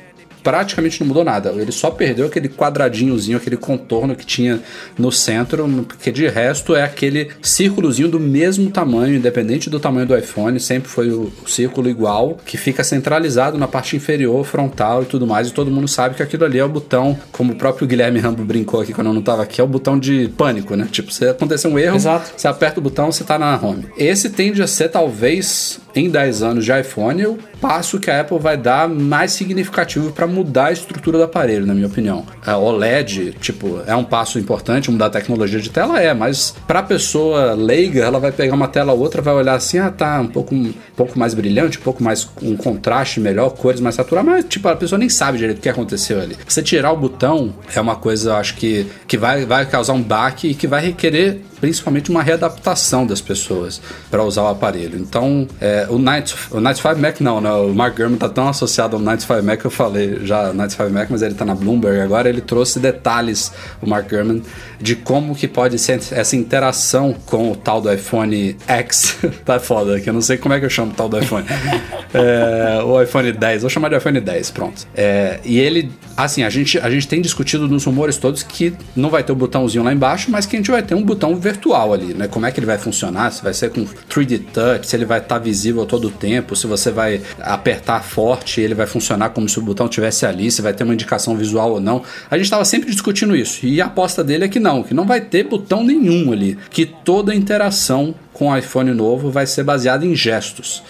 [0.43, 1.51] praticamente não mudou nada.
[1.51, 4.61] Ele só perdeu aquele quadradinhozinho, aquele contorno que tinha
[4.97, 10.17] no centro, porque de resto é aquele círculozinho do mesmo tamanho, independente do tamanho do
[10.17, 15.27] iPhone, sempre foi o círculo igual, que fica centralizado na parte inferior, frontal e tudo
[15.27, 18.19] mais, e todo mundo sabe que aquilo ali é o botão, como o próprio Guilherme
[18.19, 20.87] Rambo brincou aqui quando eu não tava aqui, é o botão de pânico, né?
[20.91, 22.31] Tipo, se acontecer um erro, Exato.
[22.35, 23.87] você aperta o botão, você tá na home.
[23.97, 28.39] Esse tende a ser, talvez, em 10 anos de iPhone, o passo que a Apple
[28.39, 32.25] vai dar mais significativo para mudar a estrutura do aparelho, na minha opinião.
[32.45, 36.81] A OLED, tipo, é um passo importante, mudar a tecnologia de tela é, mas pra
[36.83, 40.27] pessoa leiga, ela vai pegar uma tela ou outra, vai olhar assim, ah, tá, um
[40.27, 44.45] pouco, um pouco mais brilhante, um pouco mais um contraste melhor, cores mais saturadas, mas
[44.45, 46.37] tipo, a pessoa nem sabe direito o que aconteceu ali.
[46.47, 50.01] Você tirar o botão é uma coisa, eu acho que, que vai, vai causar um
[50.01, 54.97] baque e que vai requerer principalmente uma readaptação das pessoas para usar o aparelho.
[54.97, 57.51] Então, é, o, Night, o Night 5 Mac não, né?
[57.51, 60.73] O Mark Gurman tá tão associado ao Night 5 Mac que eu falei já Night
[60.73, 63.51] 5 Mac, mas ele tá na Bloomberg agora, ele trouxe detalhes,
[63.81, 64.41] o Mark Gurman,
[64.79, 69.17] de como que pode ser essa interação com o tal do iPhone X.
[69.45, 71.45] tá foda aqui, eu não sei como é que eu chamo o tal do iPhone.
[72.11, 74.87] É, o iPhone 10, vou chamar de iPhone 10, pronto.
[74.95, 79.11] É, e ele, assim, a gente, a gente tem discutido nos rumores todos que não
[79.11, 81.93] vai ter o botãozinho lá embaixo, mas que a gente vai ter um botão virtual
[81.93, 82.27] ali, né?
[82.27, 83.31] Como é que ele vai funcionar?
[83.31, 86.65] Se vai ser com 3D Touch, se ele vai estar visível todo o tempo, se
[86.65, 90.73] você vai apertar forte, ele vai funcionar como se o botão tivesse ali, se vai
[90.73, 92.03] ter uma indicação visual ou não.
[92.29, 93.65] A gente estava sempre discutindo isso.
[93.65, 96.85] E a aposta dele é que não, que não vai ter botão nenhum ali, que
[96.85, 100.83] toda interação com o iPhone novo vai ser baseada em gestos.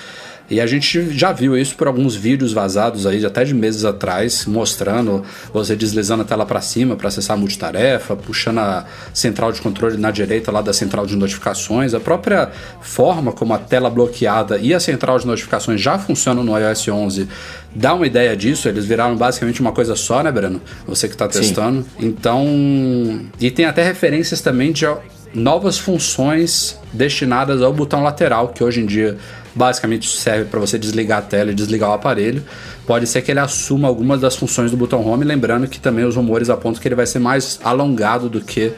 [0.49, 4.45] E a gente já viu isso por alguns vídeos vazados aí, até de meses atrás,
[4.45, 9.61] mostrando você deslizando a tela para cima para acessar a multitarefa, puxando a central de
[9.61, 11.93] controle na direita lá da central de notificações.
[11.93, 12.49] A própria
[12.81, 17.27] forma como a tela bloqueada e a central de notificações já funcionam no iOS 11
[17.73, 18.67] dá uma ideia disso.
[18.67, 20.61] Eles viraram basicamente uma coisa só, né, Breno?
[20.87, 21.85] Você que está testando.
[21.99, 22.45] Então.
[23.39, 24.85] E tem até referências também de
[25.33, 29.17] novas funções destinadas ao botão lateral, que hoje em dia
[29.55, 32.43] basicamente serve para você desligar a tela e desligar o aparelho.
[32.85, 36.15] Pode ser que ele assuma algumas das funções do botão home, lembrando que também os
[36.15, 38.71] rumores apontam que ele vai ser mais alongado do que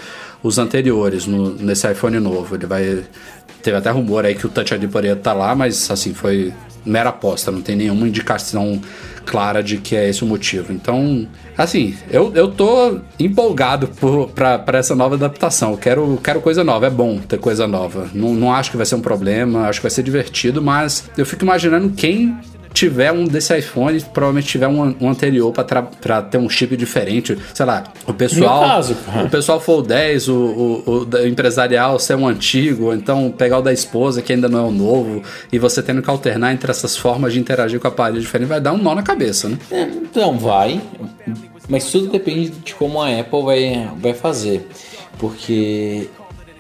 [0.43, 2.55] os anteriores no, nesse iPhone novo.
[2.55, 3.03] Ele vai
[3.61, 6.51] teve até rumor aí que o Touch ID poderia estar lá, mas assim foi
[6.83, 8.81] mera aposta, não tem nenhuma indicação
[9.25, 10.71] clara de que é esse o motivo.
[10.73, 15.71] Então, assim, eu, eu tô empolgado por, pra, pra essa nova adaptação.
[15.71, 18.09] Eu quero, quero coisa nova, é bom ter coisa nova.
[18.13, 21.25] Não, não acho que vai ser um problema, acho que vai ser divertido, mas eu
[21.25, 22.37] fico imaginando quem
[22.73, 27.37] tiver um desse iPhone, provavelmente tiver um, um anterior para ter um chip diferente.
[27.53, 28.61] Sei lá, o pessoal.
[28.61, 33.59] caso, o pessoal for o 10, o, o, o, empresarial ser um antigo, então pegar
[33.59, 36.71] o da esposa, que ainda não é o novo, e você tendo que alternar entre
[36.71, 39.57] essas formas de interagir com o aparelho diferente, vai dar um nó na cabeça, né?
[39.69, 40.81] É, então, vai.
[41.67, 44.67] Mas tudo depende de como a Apple vai, vai fazer.
[45.17, 46.09] Porque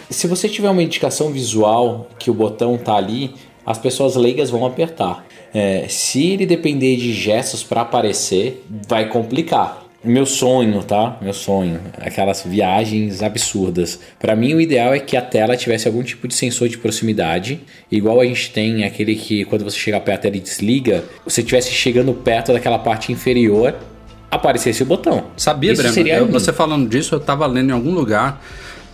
[0.09, 3.33] se você tiver uma indicação visual que o botão tá ali,
[3.65, 5.25] as pessoas leigas vão apertar.
[5.53, 9.81] É, se ele depender de gestos para aparecer, vai complicar.
[10.03, 11.17] Meu sonho, tá?
[11.21, 11.79] Meu sonho.
[11.99, 13.99] Aquelas viagens absurdas.
[14.19, 17.59] Para mim, o ideal é que a tela tivesse algum tipo de sensor de proximidade,
[17.91, 22.13] igual a gente tem aquele que quando você chega perto ele desliga, você estivesse chegando
[22.13, 23.75] perto daquela parte inferior,
[24.31, 25.25] aparecesse o botão.
[25.37, 26.07] Sabia, Breno?
[26.07, 28.41] Eu, você falando disso, eu tava lendo em algum lugar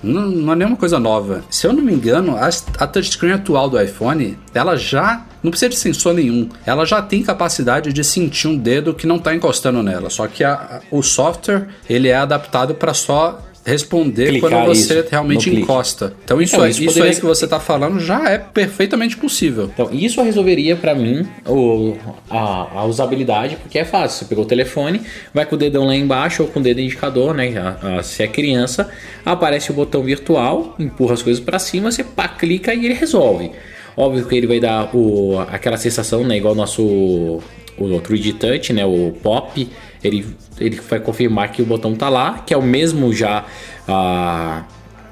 [0.01, 1.43] não, não é nenhuma coisa nova.
[1.49, 5.69] Se eu não me engano, a, a touchscreen atual do iPhone, ela já não precisa
[5.69, 6.49] de sensor nenhum.
[6.65, 10.09] Ela já tem capacidade de sentir um dedo que não está encostando nela.
[10.09, 15.09] Só que a, o software ele é adaptado para só responder Clicar quando você isso,
[15.11, 16.13] realmente encosta.
[16.23, 17.09] Então isso, aí, isso, isso poderia...
[17.09, 19.69] aí que você está falando já é perfeitamente possível.
[19.73, 21.97] Então isso resolveria para mim o,
[22.29, 24.19] a, a, usabilidade, porque é fácil.
[24.19, 25.01] Você pegou o telefone,
[25.33, 27.53] vai com o dedão lá embaixo ou com o dedo indicador, né?
[27.81, 28.89] A, se é criança,
[29.25, 33.51] aparece o botão virtual, empurra as coisas para cima, você pá, clica e ele resolve.
[33.97, 36.37] Óbvio que ele vai dar o, aquela sensação, né?
[36.37, 38.85] Igual o nosso o 3D Touch, né?
[38.85, 39.67] O Pop
[40.03, 40.25] ele,
[40.59, 43.45] ele vai confirmar que o botão tá lá, que é o mesmo já
[43.87, 44.63] a,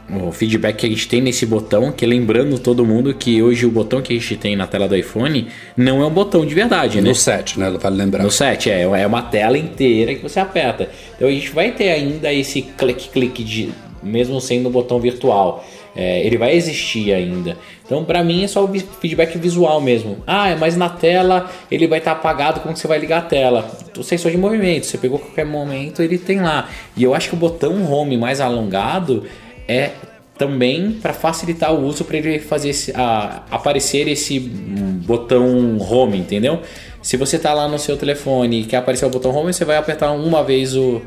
[0.09, 3.71] o feedback que a gente tem nesse botão, que lembrando todo mundo que hoje o
[3.71, 7.01] botão que a gente tem na tela do iPhone não é um botão de verdade,
[7.01, 7.09] né?
[7.09, 7.71] No 7, né?
[7.71, 8.23] Vale lembrar.
[8.23, 10.89] No 7, é, é uma tela inteira que você aperta.
[11.15, 13.69] Então a gente vai ter ainda esse clique-clique de
[14.03, 15.65] mesmo sendo um botão virtual.
[15.95, 17.57] É, ele vai existir ainda.
[17.85, 20.17] Então, para mim, é só o feedback visual mesmo.
[20.25, 23.69] Ah, mas na tela ele vai estar tá apagado quando você vai ligar a tela.
[23.95, 26.67] O sensor de movimento, você pegou qualquer momento, ele tem lá.
[26.97, 29.23] E eu acho que o botão home mais alongado
[29.67, 29.91] é
[30.37, 36.61] também para facilitar o uso para ele fazer esse, a, aparecer esse botão home, entendeu?
[37.01, 39.77] Se você está lá no seu telefone e quer aparecer o botão home, você vai
[39.77, 41.01] apertar uma vez o,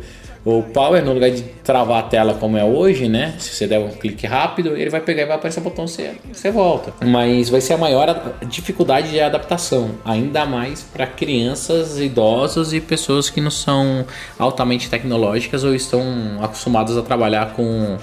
[0.44, 3.35] o Power, no lugar de travar a tela como é hoje, né?
[3.38, 6.12] Se você der um clique rápido, ele vai pegar e vai aparecer o botão, você,
[6.33, 6.92] você volta.
[7.05, 13.29] Mas vai ser a maior dificuldade de adaptação, ainda mais para crianças, idosos e pessoas
[13.29, 14.05] que não são
[14.38, 16.03] altamente tecnológicas ou estão
[16.40, 17.98] acostumadas a trabalhar com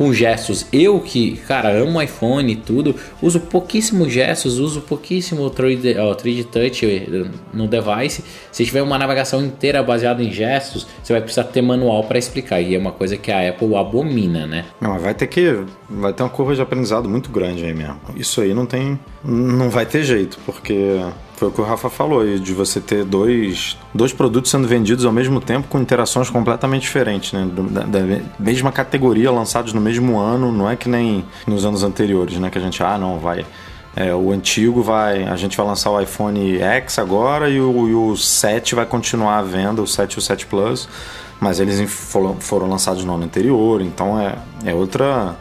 [0.00, 0.64] com gestos.
[0.72, 7.30] Eu que, cara, amo iPhone e tudo, uso pouquíssimos gestos, uso pouquíssimo 3D, 3D Touch
[7.52, 8.24] no device.
[8.50, 12.62] Se tiver uma navegação inteira baseada em gestos, você vai precisar ter manual para explicar.
[12.62, 14.64] E é uma coisa que a Apple abomina, né?
[14.80, 15.66] Não, vai ter que.
[15.90, 18.00] Vai ter uma curva de aprendizado muito grande aí mesmo.
[18.16, 18.98] Isso aí não tem.
[19.22, 20.98] Não vai ter jeito, porque
[21.40, 25.06] foi o que o Rafa falou aí, de você ter dois, dois produtos sendo vendidos
[25.06, 27.48] ao mesmo tempo com interações completamente diferentes, né?
[27.50, 28.00] Da, da,
[28.38, 32.50] mesma categoria, lançados no mesmo ano, não é que nem nos anos anteriores, né?
[32.50, 33.46] Que a gente, ah, não, vai.
[33.96, 35.24] É, o antigo vai.
[35.24, 39.38] A gente vai lançar o iPhone X agora e o, e o 7 vai continuar
[39.38, 40.90] à venda, o 7 e o 7 Plus,
[41.40, 45.34] mas eles foram, foram lançados no ano anterior, então é, é outra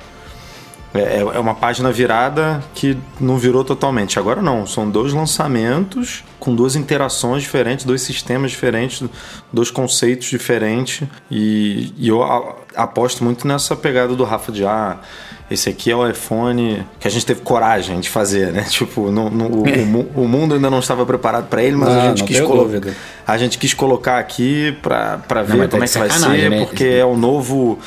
[0.93, 4.17] é, é, é uma página virada que não virou totalmente.
[4.17, 9.07] Agora não, são dois lançamentos com duas interações diferentes, dois sistemas diferentes,
[9.53, 11.07] dois conceitos diferentes.
[11.29, 12.23] E, e eu
[12.75, 14.97] aposto muito nessa pegada do Rafa de ah,
[15.51, 18.65] esse aqui é o iPhone que a gente teve coragem de fazer, né?
[18.69, 22.23] Tipo, no, no, o, o, mundo ainda não estava preparado para ele, mas a, gente
[22.23, 22.91] quis colocar,
[23.27, 26.65] a gente quis colocar aqui para ver não, como é que vai ser, né?
[26.65, 27.79] porque é o novo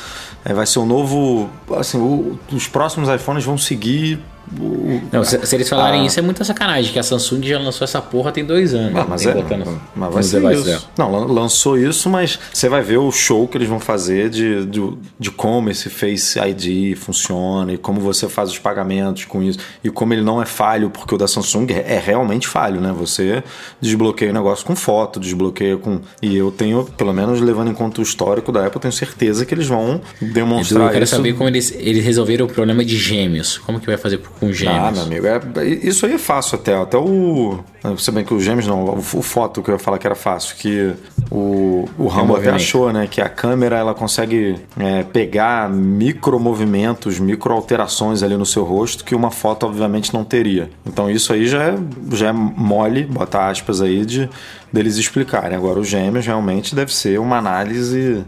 [0.51, 1.49] vai ser o novo.
[1.77, 4.19] Assim, o, os próximos iPhones vão seguir
[4.59, 6.05] o- Não, se, se eles falarem Ah.
[6.05, 8.95] isso, é muita sacanagem, que a Samsung já lançou essa porra tem dois anos.
[8.99, 10.89] Ah, mas é, botando mas vai ser isso.
[10.97, 14.65] Não, lan- lançou isso, mas você vai ver o show que eles vão fazer de,
[14.65, 14.81] de,
[15.19, 19.89] de como esse Face ID funciona e como você faz os pagamentos com isso e
[19.89, 22.93] como ele não é falho, porque o da Samsung é é realmente falho, né?
[22.97, 23.43] Você
[23.81, 25.99] desbloqueia o negócio com foto, desbloqueia com...
[26.21, 29.53] E eu tenho, pelo menos levando em conta o histórico da Apple, tenho certeza que
[29.53, 31.15] eles vão demonstrar eu quero isso.
[31.15, 33.57] saber como eles, eles resolveram o problema de gêmeos.
[33.59, 34.79] Como que vai fazer com gêmeos?
[34.79, 36.75] Ah, meu amigo, é- isso aí é fácil até.
[36.75, 37.59] Até o.
[37.97, 40.15] Se bem que os gêmeos não, o, o foto que eu ia falar que era
[40.15, 40.93] fácil, que
[41.29, 43.07] o, o Rambo até achou, né?
[43.09, 49.31] Que a câmera ela consegue é, pegar micromovimentos, microalterações ali no seu rosto que uma
[49.31, 50.69] foto, obviamente, não teria.
[50.85, 51.75] Então isso aí já é,
[52.11, 54.29] já é mole, bota aspas aí, de
[54.71, 55.55] deles explicarem.
[55.55, 58.23] Agora, os gêmeos realmente deve ser uma análise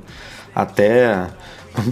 [0.53, 1.27] até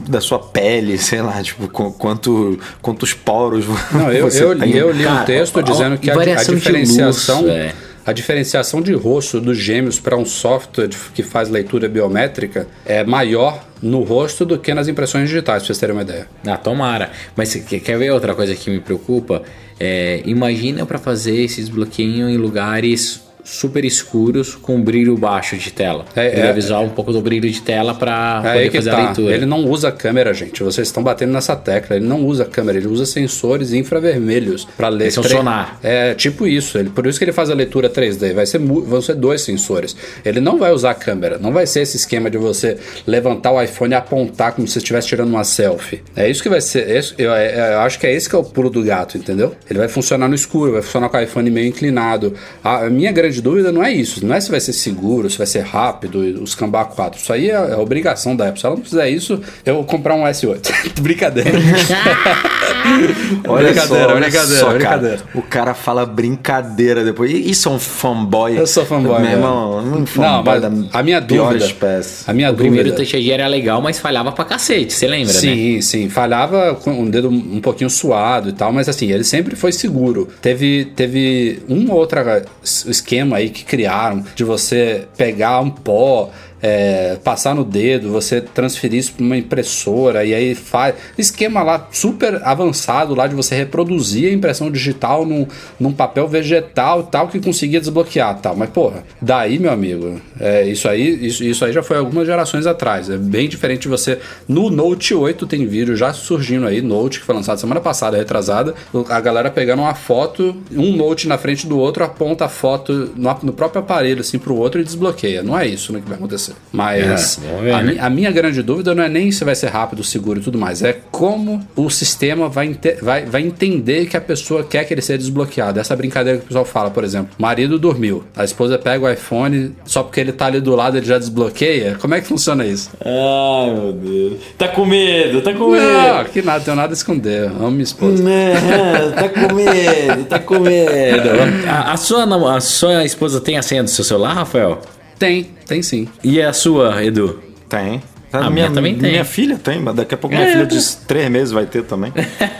[0.08, 4.72] da sua pele, sei lá, tipo, qu- quanto, quantos poros Não, eu, você eu, tem.
[4.76, 7.42] eu li um Cara, texto ó, dizendo que a, a diferenciação.
[7.42, 7.74] luz, é.
[8.06, 13.64] a diferenciação de rosto dos gêmeos para um software que faz leitura biométrica é maior
[13.82, 16.28] no rosto do que nas impressões digitais, pra vocês terem uma ideia.
[16.48, 17.12] Ah, tomara.
[17.36, 19.44] Mas você quer ver outra coisa que me preocupa?
[19.80, 26.06] É, imagina para fazer esse desbloqueio em lugares super escuros com brilho baixo de tela.
[26.16, 26.50] É, Ele é.
[26.50, 29.04] avisar um pouco do brilho de tela para É poder fazer a tá.
[29.06, 29.34] leitura.
[29.36, 30.64] Ele não usa câmera, gente.
[30.64, 31.96] Vocês estão batendo nessa tecla.
[31.98, 35.08] Ele não usa câmera, ele usa sensores infravermelhos para ler.
[35.08, 35.80] Esse é um sonar.
[35.84, 36.78] É tipo isso.
[36.78, 38.34] Ele, por isso que ele faz a leitura 3D.
[38.34, 39.96] Vai ser, vão ser dois sensores.
[40.24, 41.38] Ele não vai usar câmera.
[41.38, 45.08] Não vai ser esse esquema de você levantar o iPhone e apontar como se estivesse
[45.08, 46.02] tirando uma selfie.
[46.16, 46.89] É isso que vai ser.
[46.89, 49.56] esse- eu, eu acho que é esse que é o pulo do gato, entendeu?
[49.70, 52.34] Ele vai funcionar no escuro, vai funcionar com o iPhone meio inclinado.
[52.64, 54.26] A, a minha grande dúvida não é isso.
[54.26, 57.20] Não é se vai ser seguro, se vai ser rápido, os Cambá 4.
[57.20, 58.60] Isso aí é, é obrigação da Apple.
[58.60, 60.72] Se ela não fizer isso, eu vou comprar um S8.
[61.02, 61.52] Brincadeira.
[63.48, 64.74] Olha Brincadeira, só, olha brincadeira, só, cara.
[64.78, 65.20] brincadeira.
[65.34, 67.32] O cara fala brincadeira depois.
[67.32, 68.58] Isso é um fanboy.
[68.58, 69.34] Eu sou fanboy, Meu velho.
[69.38, 71.66] irmão, um fanboy Não, mas da a minha pior dúvida.
[71.66, 72.24] espécie.
[72.30, 73.04] A minha O primeiro dúvida.
[73.04, 75.39] Touch ID era legal, mas falhava pra cacete, você lembra, né?
[75.39, 76.10] Sim, sim.
[76.10, 80.28] Falhava com um dedo um pouquinho suado e tal, mas assim, ele sempre foi seguro.
[80.41, 82.20] Teve, teve um outro
[82.64, 86.30] esquema aí que criaram de você pegar um pó.
[86.64, 91.89] É, passar no dedo, você transferir isso para uma impressora e aí faz esquema lá
[91.91, 95.45] super avançado lá de você reproduzir a impressão digital num,
[95.78, 98.55] num papel vegetal tal que conseguia desbloquear tal.
[98.55, 102.66] Mas porra, daí meu amigo, é, isso aí isso, isso aí já foi algumas gerações
[102.66, 103.09] atrás.
[103.09, 107.26] É bem diferente de você no Note 8 tem vídeo já surgindo aí, Note que
[107.26, 108.74] foi lançado semana passada, retrasada,
[109.09, 113.38] a galera pegando uma foto, um Note na frente do outro, aponta a foto no,
[113.43, 115.43] no próprio aparelho assim pro outro e desbloqueia.
[115.43, 116.53] Não é isso né, que vai acontecer.
[116.72, 117.93] Mas É, a, né?
[117.93, 120.58] mi- a minha grande dúvida não é nem se vai ser rápido, seguro e tudo
[120.58, 125.01] mais, é como o sistema vai, vai, vai entender que a pessoa quer que ele
[125.01, 125.80] seja desbloqueado.
[125.80, 129.76] Essa brincadeira que o pessoal fala, por exemplo, marido dormiu, a esposa pega o iPhone,
[129.86, 131.95] só porque ele tá ali do lado ele já desbloqueia.
[132.01, 132.89] Como é que funciona isso?
[133.06, 134.39] Ai, meu Deus.
[134.58, 137.45] Tá com medo, tá com Não, que nada, tenho nada a esconder.
[137.45, 138.24] Amo minha esposa.
[138.24, 141.30] Não, tá com medo, tá com medo.
[141.70, 144.82] A, a sua, a sua esposa tem a senha do seu celular, Rafael?
[145.20, 146.07] Tem, tem sim.
[146.24, 147.39] E a sua, Edu?
[147.70, 148.01] Tem.
[148.32, 149.11] A minha também tem.
[149.11, 151.84] Minha filha tem, mas daqui a pouco minha É, filha de três meses vai ter
[151.84, 152.11] também.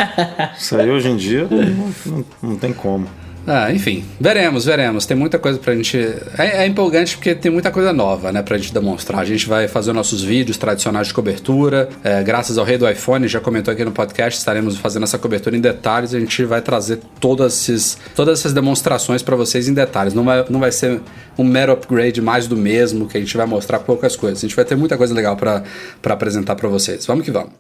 [0.58, 3.08] Isso aí hoje em dia não, não- não tem como.
[3.46, 5.06] Ah, enfim, veremos, veremos.
[5.06, 5.98] Tem muita coisa pra gente.
[6.38, 9.20] É, é empolgante porque tem muita coisa nova, né, pra gente demonstrar.
[9.20, 11.90] A gente vai fazer nossos vídeos tradicionais de cobertura.
[12.04, 15.58] É, graças ao rei do iPhone, já comentou aqui no podcast, estaremos fazendo essa cobertura
[15.58, 16.14] em detalhes.
[16.14, 20.14] A gente vai trazer todas, esses, todas essas demonstrações pra vocês em detalhes.
[20.14, 21.02] Não vai, não vai ser
[21.38, 24.40] um mero upgrade mais do mesmo, que a gente vai mostrar poucas coisas.
[24.40, 25.64] A gente vai ter muita coisa legal pra
[26.06, 27.06] apresentar pra vocês.
[27.06, 27.52] Vamos que vamos.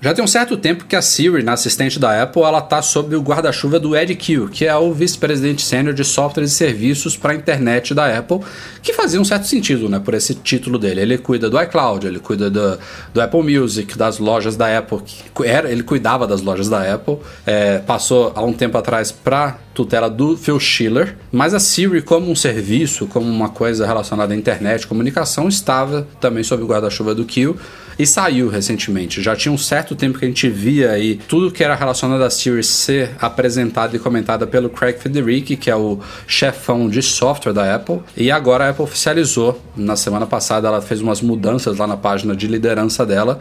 [0.00, 3.16] Já tem um certo tempo que a Siri, na assistente da Apple, ela tá sob
[3.16, 7.32] o guarda-chuva do Ed Q, que é o vice-presidente sênior de softwares e serviços para
[7.32, 8.38] a internet da Apple,
[8.80, 11.00] que fazia um certo sentido, né, por esse título dele.
[11.00, 12.78] Ele cuida do iCloud, ele cuida do,
[13.12, 15.00] do Apple Music, das lojas da Apple,
[15.44, 20.08] era, ele cuidava das lojas da Apple, é, passou há um tempo atrás para tutela
[20.08, 24.86] do Phil Schiller, mas a Siri como um serviço, como uma coisa relacionada à internet,
[24.86, 27.56] comunicação, estava também sob o guarda-chuva do Q
[27.98, 29.22] e saiu recentemente.
[29.22, 32.30] Já tinha um certo tempo que a gente via aí tudo que era relacionado a
[32.30, 37.74] Siri ser apresentado e comentada pelo Craig Federici, que é o chefão de software da
[37.74, 39.60] Apple, e agora a Apple oficializou.
[39.76, 43.40] Na semana passada ela fez umas mudanças lá na página de liderança dela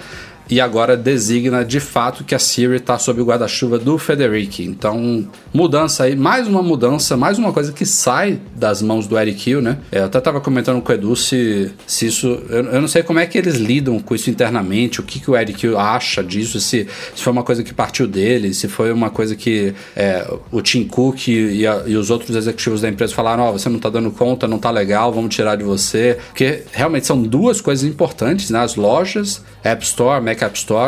[0.50, 4.64] e agora designa de fato que a Siri está sob o guarda-chuva do Federici.
[4.64, 9.50] Então, mudança aí, mais uma mudança, mais uma coisa que sai das mãos do Eric
[9.50, 9.78] Hill, né?
[9.92, 12.28] É, eu até tava comentando com o Edu se, se isso.
[12.50, 15.30] Eu, eu, não sei como é que eles lidam com isso internamente, o que, que
[15.30, 18.92] o Eric Hill acha disso, se, se foi uma coisa que partiu dele, se foi
[18.92, 23.14] uma coisa que é, o Tim Cook e, a, e, os outros executivos da empresa
[23.14, 26.18] falaram: Ó, oh, você não tá dando conta, não tá legal, vamos tirar de você.
[26.28, 28.60] Porque realmente são duas coisas importantes, né?
[28.60, 30.37] As lojas, App Store, Mac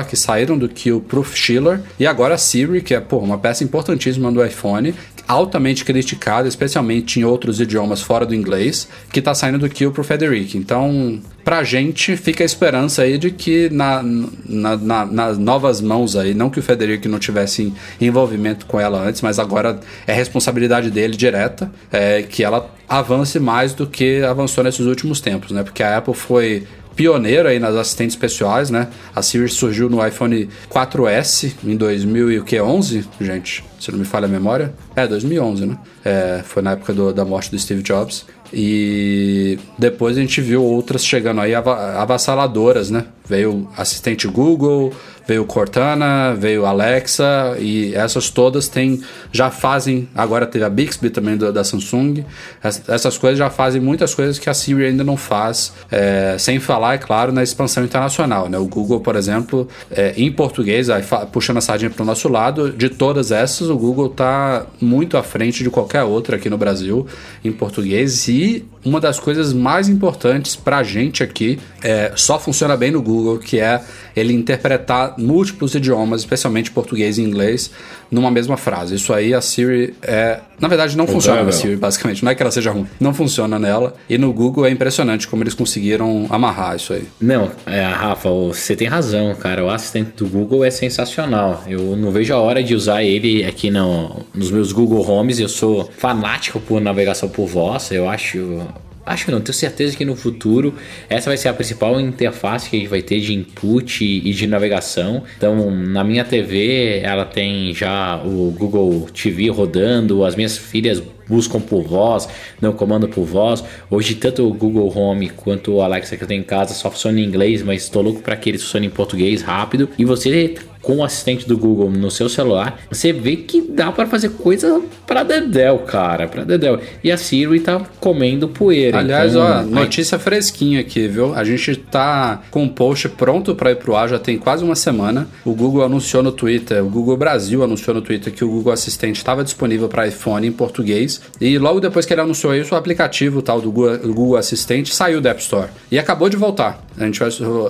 [0.08, 3.64] Que saíram do Kill pro Schiller, e agora a Siri, que é pô, uma peça
[3.64, 4.94] importantíssima do iPhone,
[5.30, 10.04] altamente criticada, especialmente em outros idiomas fora do inglês, que está saindo do Kill pro
[10.04, 10.58] Federic.
[10.58, 16.16] Então, pra gente, fica a esperança aí de que na, na, na, nas novas mãos
[16.16, 17.72] aí, não que o Federic não tivesse
[18.02, 23.76] envolvimento com ela antes, mas agora é responsabilidade dele direta, é, que ela avance mais
[23.76, 25.62] do que avançou nesses últimos tempos, né?
[25.62, 26.66] Porque a Apple foi
[27.00, 28.90] pioneiro aí nas assistentes pessoais, né?
[29.16, 34.74] A Siri surgiu no iPhone 4S em 2011, gente, se não me falha a memória.
[34.96, 35.78] É, 2011, né?
[36.04, 38.26] É, foi na época do, da morte do Steve Jobs.
[38.52, 43.06] E depois a gente viu outras chegando aí avassaladoras, né?
[43.28, 44.92] Veio assistente Google,
[45.30, 49.00] veio Cortana, veio Alexa e essas todas têm
[49.32, 52.26] já fazem, agora teve a Bixby também da, Samsung,
[52.64, 56.96] essas coisas já fazem muitas coisas que a Siri ainda não faz, é, sem falar,
[56.96, 58.58] é claro, na expansão internacional, né?
[58.58, 62.72] O Google, por exemplo, é, em português, aí, puxando a sardinha para o nosso lado,
[62.72, 67.08] de todas essas, o Google está muito à frente de qualquer outra aqui no Brasil
[67.44, 72.76] em português e uma das coisas mais importantes para a gente aqui é, só funciona
[72.78, 73.82] bem no Google, que é
[74.16, 77.72] ele interpretar múltiplos idiomas, especialmente português e inglês,
[78.12, 78.96] numa mesma frase.
[78.96, 80.40] Isso aí a Siri é.
[80.60, 82.24] Na verdade, não funciona na Siri, basicamente.
[82.24, 82.86] Não é que ela seja ruim.
[83.00, 83.96] Não funciona nela.
[84.10, 87.04] E no Google é impressionante como eles conseguiram amarrar isso aí.
[87.22, 89.64] Não, é, Rafa, você tem razão, cara.
[89.64, 91.64] O assistente do Google é sensacional.
[91.68, 95.40] Eu não vejo a hora de usar ele aqui no, nos meus Google Homes.
[95.40, 97.92] Eu sou fanático por navegação por voz.
[97.92, 98.62] Eu acho
[99.10, 100.76] Acho que não, tenho certeza que no futuro
[101.10, 104.46] essa vai ser a principal interface que a gente vai ter de input e de
[104.46, 105.24] navegação.
[105.36, 111.62] Então, na minha TV, ela tem já o Google TV rodando, as minhas filhas buscam
[111.62, 112.28] por voz,
[112.60, 113.64] não comando por voz.
[113.90, 117.20] Hoje, tanto o Google Home quanto o Alexa que eu tenho em casa só funciona
[117.20, 119.90] em inglês, mas estou louco para que eles funcionem em português rápido.
[119.98, 124.08] E você com o assistente do Google no seu celular, você vê que dá para
[124.08, 126.80] fazer coisa para dedéu, cara, para dedéu.
[127.04, 129.00] E a Siri tá comendo poeira.
[129.00, 131.34] Aliás, então, ó, notícia fresquinha aqui, viu?
[131.34, 134.76] A gente tá com um post pronto para ir pro ar já tem quase uma
[134.76, 135.28] semana.
[135.44, 139.18] O Google anunciou no Twitter, o Google Brasil anunciou no Twitter que o Google Assistente
[139.18, 141.19] estava disponível para iPhone em português.
[141.40, 144.94] E logo depois que ele anunciou isso, o aplicativo tal do Google, do Google Assistente
[144.94, 146.84] saiu da App Store e acabou de voltar.
[146.98, 147.30] A gente vai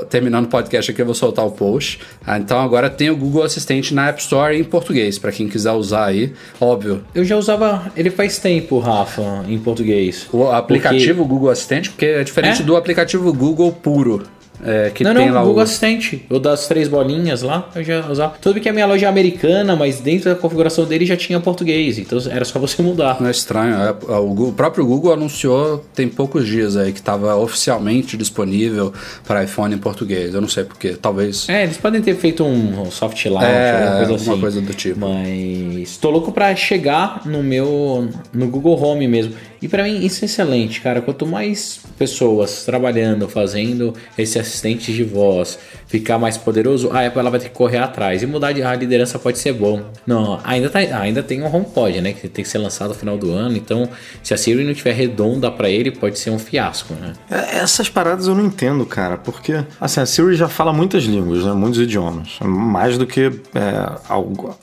[0.10, 2.00] terminando o podcast aqui, eu vou soltar o post.
[2.26, 5.72] Ah, então agora tem o Google Assistente na App Store em português, para quem quiser
[5.72, 7.04] usar aí, óbvio.
[7.14, 10.28] Eu já usava ele faz tempo, Rafa, em português.
[10.32, 11.30] O aplicativo porque...
[11.30, 12.66] Google Assistente, porque é diferente é?
[12.66, 14.24] do aplicativo Google puro.
[14.64, 15.64] É, que não, tem não, lá o Google o...
[15.64, 16.26] Assistente.
[16.30, 18.36] O das três bolinhas lá, eu já usava.
[18.42, 21.40] Tudo bem que a minha loja é americana, mas dentro da configuração dele já tinha
[21.40, 23.20] português, então era só você mudar.
[23.20, 23.76] Não é estranho.
[23.76, 28.94] É, é o, próprio Google anunciou tem poucos dias aí que estava oficialmente disponível
[29.26, 30.34] para iPhone em português.
[30.34, 31.48] Eu não sei porque, talvez.
[31.50, 34.42] É, eles podem ter feito um soft launch, é, alguma coisa assim.
[34.42, 35.00] coisa do tipo.
[35.00, 39.34] Mas estou louco para chegar no meu no Google Home mesmo.
[39.62, 41.02] E para mim isso é excelente, cara.
[41.02, 47.30] Quanto mais pessoas trabalhando, fazendo esse assistente de voz ficar mais poderoso, a Apple ela
[47.32, 48.22] vai ter que correr atrás.
[48.22, 49.82] E mudar de a liderança pode ser bom.
[50.06, 52.14] Não, ainda, tá, ainda tem um HomePod, né?
[52.14, 53.58] Que tem que ser lançado no final do ano.
[53.58, 53.90] Então,
[54.22, 57.14] se a Siri não tiver redonda para ele, pode ser um fiasco, né?
[57.30, 59.18] É, essas paradas eu não entendo, cara.
[59.18, 61.54] Porque, assim, a Siri já fala muitas línguas, né?
[61.54, 62.38] Muitos idiomas.
[62.42, 63.90] Mais do que é,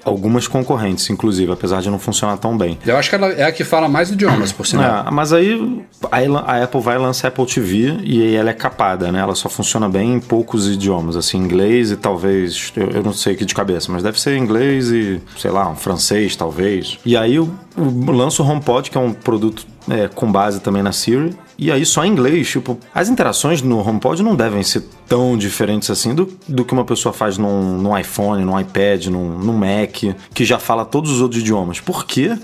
[0.04, 2.78] algumas concorrentes, inclusive, apesar de não funcionar tão bem.
[2.86, 4.85] Eu acho que ela é a que fala mais idiomas, por sinal.
[4.86, 9.20] É, mas aí a Apple vai lançar Apple TV e ela é capada, né?
[9.20, 13.34] Ela só funciona bem em poucos idiomas, assim, inglês e talvez, eu, eu não sei
[13.34, 16.98] aqui de cabeça, mas deve ser inglês e, sei lá, um francês, talvez.
[17.04, 20.82] E aí eu, eu lanço o HomePod, que é um produto é, com base também
[20.82, 21.36] na Siri.
[21.58, 25.88] E aí só em inglês, tipo, as interações no HomePod não devem ser tão diferentes
[25.90, 30.14] assim do, do que uma pessoa faz num, num iPhone, num iPad, num, num Mac,
[30.34, 31.80] que já fala todos os outros idiomas.
[31.80, 32.36] Por quê?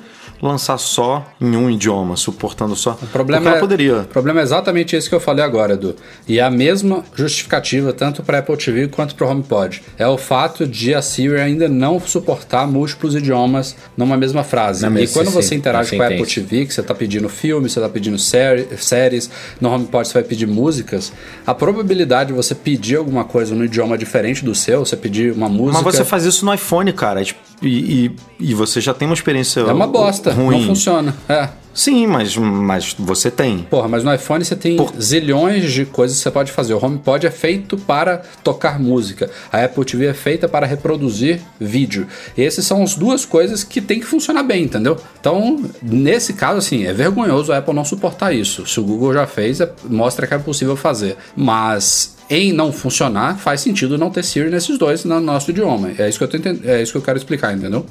[0.42, 2.98] Lançar só em um idioma, suportando só?
[3.00, 4.00] O problema, é, poderia.
[4.00, 5.94] o problema é exatamente esse que eu falei agora, Edu.
[6.26, 9.82] E é a mesma justificativa tanto para Apple TV quanto para o HomePod.
[9.96, 14.84] É o fato de a Siri ainda não suportar múltiplos idiomas numa mesma frase.
[14.84, 16.26] E quando sim, você sim, interage com a Apple.
[16.26, 19.30] TV, que você está pedindo filme, você está pedindo série, séries,
[19.60, 21.12] no HomePod você vai pedir músicas,
[21.46, 25.48] a probabilidade de você pedir alguma coisa no idioma diferente do seu, você pedir uma
[25.48, 25.82] música...
[25.82, 27.22] Mas você faz isso no iPhone, cara.
[27.22, 30.60] tipo, E, e, e você já tem uma experiência É uma bosta, ruim.
[30.60, 31.14] não funciona.
[31.28, 31.48] É.
[31.74, 33.60] Sim, mas, mas você tem.
[33.60, 36.74] Porra, mas no iPhone você tem Por- zilhões de coisas que você pode fazer.
[36.74, 39.30] O HomePod é feito para tocar música.
[39.50, 42.06] A Apple TV é feita para reproduzir vídeo.
[42.36, 44.98] E essas são as duas coisas que tem que funcionar bem, entendeu?
[45.18, 48.66] Então, nesse caso, assim, é vergonhoso a Apple não suportar isso.
[48.66, 51.16] Se o Google já fez, é- mostra que é possível fazer.
[51.34, 55.90] Mas em não funcionar, faz sentido não ter Siri nesses dois no nosso idioma.
[55.98, 57.84] É isso que eu, tô enten- é isso que eu quero explicar, entendeu?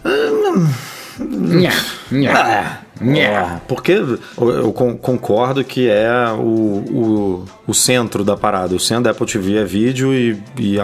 [1.20, 1.72] Nha,
[2.12, 3.62] nha, nha.
[3.68, 8.76] Porque eu, eu con- concordo que é o, o, o centro da parada.
[8.76, 10.78] O centro da Apple TV é vídeo e, e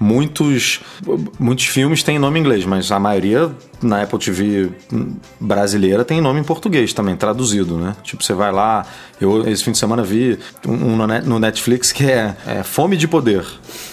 [0.00, 0.80] muitos,
[1.38, 3.50] muitos filmes têm nome em inglês, mas a maioria
[3.82, 4.70] na Apple TV
[5.40, 7.94] brasileira tem nome em português também, traduzido, né?
[8.02, 8.84] Tipo, você vai lá,
[9.20, 12.96] eu esse fim de semana vi um no Net- no Netflix que é, é Fome
[12.96, 13.44] de Poder.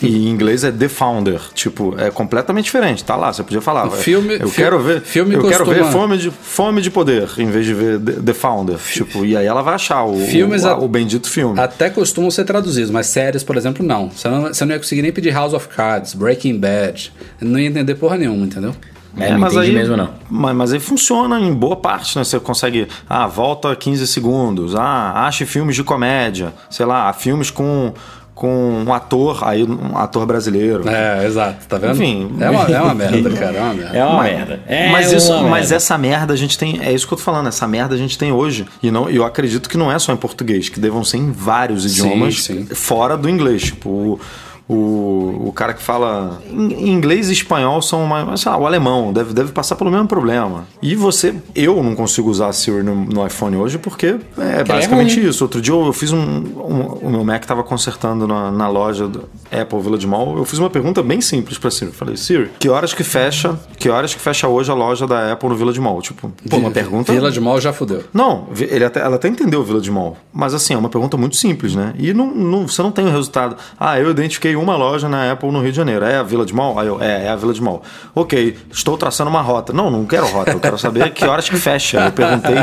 [0.02, 1.40] E em inglês é The Founder.
[1.54, 3.04] Tipo, é completamente diferente.
[3.04, 3.90] Tá lá, você podia falar.
[3.92, 5.02] filme- eu fi- quero ver.
[5.02, 8.78] filme eu quero ver Fome de, Fome de Poder, em vez de ver The, Founder.
[8.78, 11.59] Tipo, e aí ela vai achar o, Filmes o, a- o bendito filme.
[11.59, 14.09] Até costumam ser traduzidos, mas séries, por exemplo, não.
[14.09, 17.11] Você não, você não ia conseguir nem pedir House of Cards, Breaking Bad.
[17.41, 18.76] Não ia entender porra nenhuma, entendeu?
[19.18, 20.09] É, não entendi mesmo, não.
[20.30, 22.24] Mas, mas aí funciona em boa parte, né?
[22.26, 22.86] Você consegue.
[23.09, 24.76] Ah, volta 15 segundos.
[24.76, 26.51] Ah, ache filmes de comédia.
[26.70, 27.93] Sei lá, filmes com,
[28.36, 30.88] com um ator, aí um ator brasileiro.
[30.90, 31.94] É, exato, tá vendo?
[31.96, 32.36] Enfim.
[32.42, 33.98] É uma, é uma merda, cara, é uma merda.
[33.98, 34.60] É uma Mas- merda.
[34.68, 35.76] É mas isso, uma mas merda.
[35.76, 38.18] essa merda a gente tem, é isso que eu tô falando, essa merda a gente
[38.18, 38.66] tem hoje.
[38.84, 41.86] E não, eu acredito que não é só em português, que devam ser em vários
[41.86, 42.66] idiomas sim.
[42.66, 43.64] fora do inglês.
[43.64, 44.20] Tipo, o,
[44.68, 49.34] o, o cara que fala inglês e espanhol são mais, sei lá, o alemão deve,
[49.34, 50.66] deve passar pelo mesmo problema.
[50.82, 55.20] E você, eu não consigo usar a Siri no, no iPhone hoje porque é basicamente
[55.20, 55.30] ruim.
[55.30, 55.43] isso.
[55.43, 59.26] Outro dia eu fiz um, um- o meu Mac tava consertando na, na loja do
[59.51, 60.38] Apple Village Mall.
[60.38, 61.91] Eu fiz uma pergunta bem simples pra Siri.
[61.91, 63.57] Eu Falei, Siri, que horas que fecha?
[63.78, 66.01] Que horas que fecha hoje a loja da Apple no Village Mall?
[66.01, 67.13] Tipo, pô, uma pergunta.
[67.13, 68.03] Vila de Mall já fudeu.
[68.13, 70.18] Não, ele até, ela até entendeu o Village Mall.
[70.34, 71.93] Mas assim, é uma pergunta muito simples, né?
[71.97, 73.55] E não, não- você não tem o resultado.
[73.80, 76.06] Ah, eu identifiquei uma loja na Apple no Rio de Janeiro.
[76.06, 76.80] É a Village Mall?
[76.80, 77.82] Aí eu, é, é a Village Mall.
[78.14, 79.72] Ok, estou traçando uma rota.
[79.74, 80.51] Não, não quero rota.
[80.51, 82.06] Eu quero saber que horas que fecha.
[82.06, 82.56] Eu perguntei,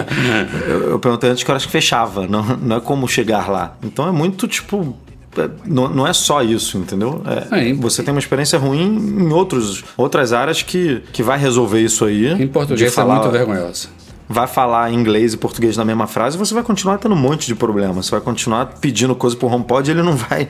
[0.68, 2.26] eu, eu perguntei antes que horas que fechava.
[2.26, 3.74] Não, não é como chegar lá.
[3.82, 4.97] Então é muito tipo.
[5.36, 7.22] é, Não, não é só isso, entendeu?
[7.53, 11.80] É, É, você tem uma experiência ruim em outros, outras áreas que, que vai resolver
[11.80, 12.32] isso aí.
[12.32, 13.88] Em de português falar- é muito vergonhoso.
[14.33, 17.55] Vai falar inglês e português na mesma frase, você vai continuar tendo um monte de
[17.55, 18.07] problemas.
[18.07, 20.49] Você vai continuar pedindo coisa pro HomePod e ele não vai,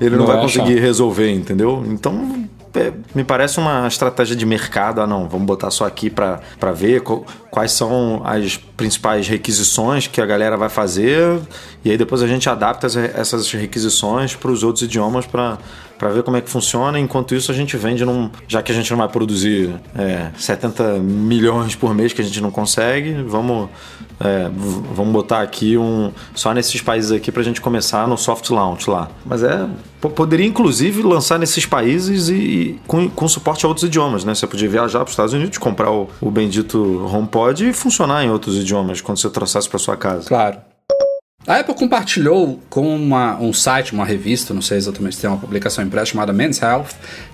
[0.00, 1.84] ele não, Não vai vai conseguir resolver, entendeu?
[1.88, 5.00] Então, é, me parece uma estratégia de mercado.
[5.00, 6.40] Ah, não, vamos botar só aqui para
[6.74, 7.02] ver
[7.54, 11.38] quais são as principais requisições que a galera vai fazer
[11.84, 15.56] e aí depois a gente adapta as- essas requisições para os outros idiomas para
[15.96, 16.98] para ver como é que funciona.
[16.98, 18.28] Enquanto isso, a gente vende num.
[18.48, 22.40] Já que a gente não vai produzir é, 70 milhões por mês que a gente
[22.40, 23.68] não consegue, vamos,
[24.18, 24.50] é,
[24.92, 26.10] vamos botar aqui um.
[26.34, 29.08] Só nesses países aqui pra gente começar no soft launch lá.
[29.24, 29.66] Mas é.
[30.00, 34.34] po- Poderia inclusive lançar nesses países e, e com, com suporte a outros idiomas, né?
[34.34, 38.30] Você podia viajar para os Estados Unidos, comprar o, o bendito HomePod e funcionar em
[38.30, 40.28] outros idiomas quando você trouxesse para sua casa.
[40.28, 40.58] Claro.
[41.46, 45.38] A Apple compartilhou com uma- um site, uma revista, não sei exatamente se tem uma
[45.38, 46.86] publicação impressa chamada Men's Health,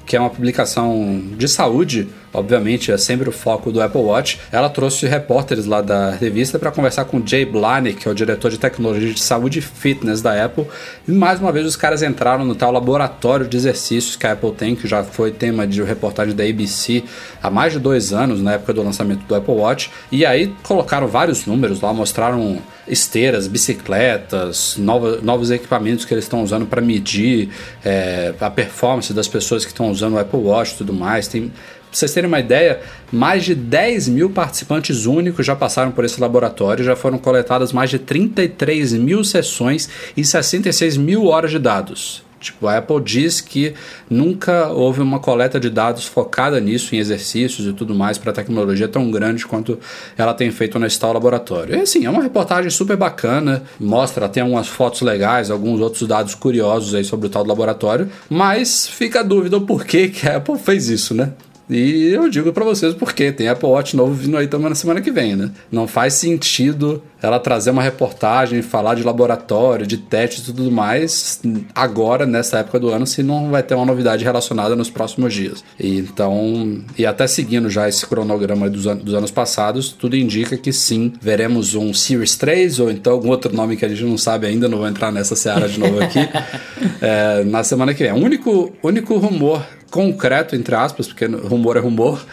[0.04, 4.38] que é uma publicação de saúde, obviamente é sempre o foco do Apple Watch.
[4.52, 8.50] Ela trouxe repórteres lá da revista para conversar com Jay Blahnik, que é o diretor
[8.50, 10.66] de tecnologia de saúde e fitness da Apple.
[11.06, 14.52] E mais uma vez os caras entraram no tal laboratório de exercícios que a Apple
[14.52, 17.02] tem, que já foi tema de reportagem da ABC
[17.42, 19.90] há mais de dois anos, na época do lançamento do Apple Watch.
[20.12, 22.58] E aí colocaram vários números lá, mostraram
[22.88, 27.48] esteiras, bicicletas, nova- novos equipamentos que eles estão usando para medir
[27.84, 31.28] é, a performance das pessoas que estão usando o Apple Watch e tudo mais.
[31.28, 31.52] Tem,
[31.90, 32.80] pra vocês terem uma ideia,
[33.12, 37.90] mais de 10 mil participantes únicos já passaram por esse laboratório, já foram coletadas mais
[37.90, 42.22] de 33 mil sessões e 66 mil horas de dados.
[42.40, 43.74] Tipo, a Apple diz que
[44.08, 48.88] nunca houve uma coleta de dados focada nisso, em exercícios e tudo mais, para tecnologia
[48.88, 49.78] tão grande quanto
[50.16, 51.76] ela tem feito nesse tal laboratório.
[51.76, 56.34] E assim, é uma reportagem super bacana, mostra, tem algumas fotos legais, alguns outros dados
[56.34, 60.58] curiosos aí sobre o tal laboratório, mas fica a dúvida o porquê que a Apple
[60.58, 61.32] fez isso, né?
[61.70, 65.00] E eu digo pra vocês porque tem Apple Watch novo vindo aí também na semana
[65.00, 65.50] que vem, né?
[65.70, 71.40] Não faz sentido ela trazer uma reportagem, falar de laboratório, de testes e tudo mais
[71.74, 75.62] agora, nessa época do ano, se não vai ter uma novidade relacionada nos próximos dias.
[75.78, 80.56] E então, e até seguindo já esse cronograma dos, an dos anos passados, tudo indica
[80.56, 84.18] que sim, veremos um Series 3 ou então algum outro nome que a gente não
[84.18, 86.18] sabe ainda, não vou entrar nessa seara de novo aqui,
[87.00, 88.12] é, na semana que vem.
[88.12, 92.24] O único, único rumor concreto, entre aspas, porque rumor é rumor,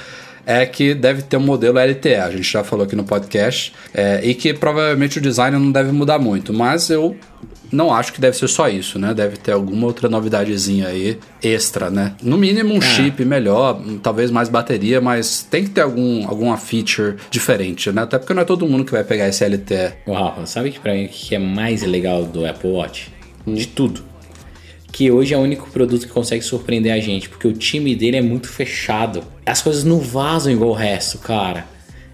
[0.45, 4.21] é que deve ter um modelo LTE, a gente já falou aqui no podcast, é,
[4.23, 7.17] e que provavelmente o design não deve mudar muito, mas eu
[7.69, 9.13] não acho que deve ser só isso, né?
[9.13, 12.15] Deve ter alguma outra novidadezinha aí extra, né?
[12.23, 12.81] No mínimo um é.
[12.81, 18.03] chip melhor, talvez mais bateria, mas tem que ter algum, alguma feature diferente, né?
[18.03, 19.95] Até porque não é todo mundo que vai pegar esse LTE.
[20.07, 23.11] Uau, sabe que pra mim o que é mais legal do Apple Watch?
[23.45, 23.53] Hum.
[23.53, 24.01] De tudo
[24.97, 28.17] que hoje é o único produto que consegue surpreender a gente, porque o time dele
[28.17, 29.23] é muito fechado.
[29.45, 31.67] As coisas não vazam igual o resto, cara.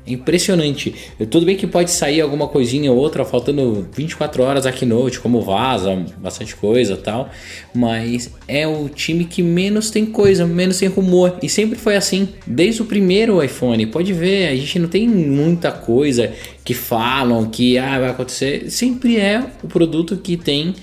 [0.05, 0.93] É impressionante.
[1.31, 5.39] Tudo bem que pode sair alguma coisinha ou outra, faltando 24 horas aqui noite, como
[5.39, 7.29] vaza, bastante coisa tal.
[7.73, 11.37] Mas é o time que menos tem coisa, menos tem rumor.
[11.41, 13.85] E sempre foi assim, desde o primeiro iPhone.
[13.85, 16.33] Pode ver, a gente não tem muita coisa
[16.65, 18.69] que falam que ah, vai acontecer.
[18.69, 20.75] Sempre é o produto que tem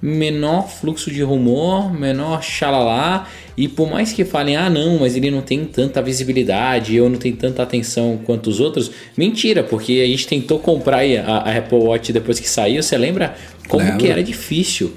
[0.00, 5.30] menor fluxo de rumor, menor xalalá, e por mais que falem, ah não, mas ele
[5.30, 10.06] não tem tanta visibilidade, ou não tem tanta atenção quanto os outros, mentira, porque a
[10.06, 13.34] gente tentou comprar a, a Apple Watch depois que saiu, você lembra
[13.68, 13.98] como Lembra.
[13.98, 14.92] que era difícil?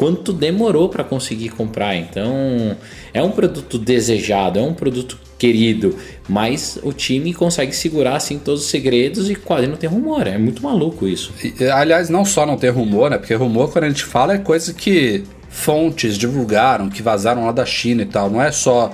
[0.00, 1.94] Quanto demorou para conseguir comprar?
[1.94, 2.74] Então,
[3.12, 5.94] é um produto desejado, é um produto querido,
[6.26, 10.26] mas o time consegue segurar assim todos os segredos e quase não tem rumor.
[10.26, 11.34] É muito maluco isso.
[11.44, 13.18] E, aliás, não só não ter rumor, né?
[13.18, 17.66] Porque rumor, quando a gente fala, é coisa que fontes divulgaram, que vazaram lá da
[17.66, 18.30] China e tal.
[18.30, 18.92] Não é só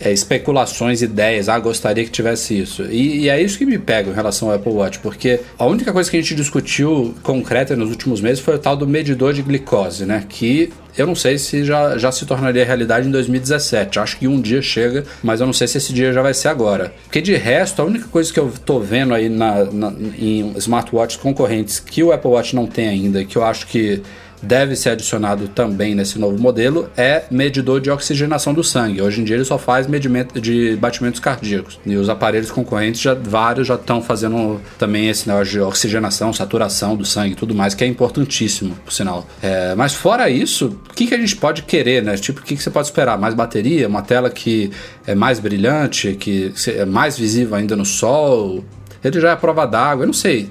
[0.00, 2.82] é, especulações, ideias, ah, gostaria que tivesse isso.
[2.84, 5.92] E, e, é isso que me pega em relação ao Apple Watch, porque a única
[5.92, 9.42] coisa que a gente discutiu concreta nos últimos meses foi o tal do medidor de
[9.42, 10.24] glicose, né?
[10.28, 13.98] Que eu não sei se já, já se tornaria realidade em 2017.
[13.98, 16.48] Acho que um dia chega, mas eu não sei se esse dia já vai ser
[16.48, 16.92] agora.
[17.04, 21.20] Porque de resto, a única coisa que eu tô vendo aí na, na em smartwatches
[21.20, 24.02] concorrentes que o Apple Watch não tem ainda, que eu acho que
[24.42, 29.00] deve ser adicionado também nesse novo modelo é medidor de oxigenação do sangue.
[29.00, 31.78] Hoje em dia ele só faz medimento de batimentos cardíacos.
[31.84, 36.96] E os aparelhos concorrentes, já, vários já estão fazendo também esse negócio de oxigenação, saturação
[36.96, 39.26] do sangue tudo mais, que é importantíssimo, por sinal.
[39.42, 42.16] É, mas fora isso, o que, que a gente pode querer, né?
[42.16, 43.18] Tipo, o que, que você pode esperar?
[43.18, 43.88] Mais bateria?
[43.88, 44.70] Uma tela que
[45.06, 48.64] é mais brilhante, que é mais visível ainda no sol?
[49.02, 50.50] Ele já é prova d'água, eu não sei.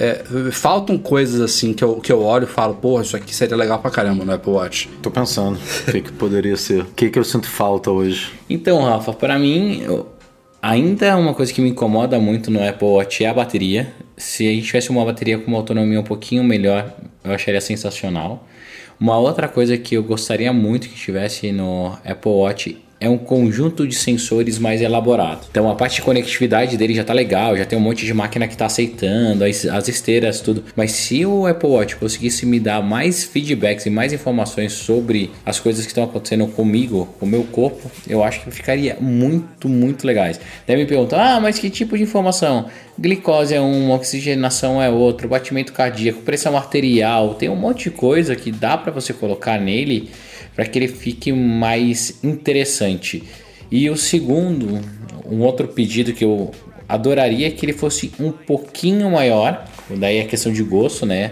[0.00, 0.22] É,
[0.52, 3.80] faltam coisas assim que eu, que eu olho e falo, porra, isso aqui seria legal
[3.80, 4.88] pra caramba no Apple Watch.
[5.02, 6.82] Tô pensando, o que, que poderia ser?
[6.82, 8.32] O que, que eu sinto falta hoje?
[8.48, 10.06] Então, Rafa, para mim, eu,
[10.62, 13.92] ainda é uma coisa que me incomoda muito no Apple Watch é a bateria.
[14.16, 16.94] Se a gente tivesse uma bateria com uma autonomia um pouquinho melhor,
[17.24, 18.46] eu acharia sensacional.
[19.00, 23.86] Uma outra coisa que eu gostaria muito que tivesse no Apple Watch é um conjunto
[23.86, 25.46] de sensores mais elaborado.
[25.50, 28.48] Então a parte de conectividade dele já tá legal, já tem um monte de máquina
[28.48, 30.64] que tá aceitando, as, as esteiras, tudo.
[30.74, 35.60] Mas se o Apple Watch conseguisse me dar mais feedbacks e mais informações sobre as
[35.60, 40.06] coisas que estão acontecendo comigo, com o meu corpo, eu acho que ficaria muito, muito
[40.06, 40.40] legais.
[40.66, 42.66] Deve me perguntar, ah, mas que tipo de informação?
[42.98, 48.34] Glicose é um, oxigenação é outro, batimento cardíaco, pressão arterial, tem um monte de coisa
[48.34, 50.10] que dá para você colocar nele
[50.58, 53.22] para que ele fique mais interessante.
[53.70, 54.80] E o segundo,
[55.24, 56.50] um outro pedido que eu
[56.88, 61.30] adoraria é que ele fosse um pouquinho maior, daí é questão de gosto, né?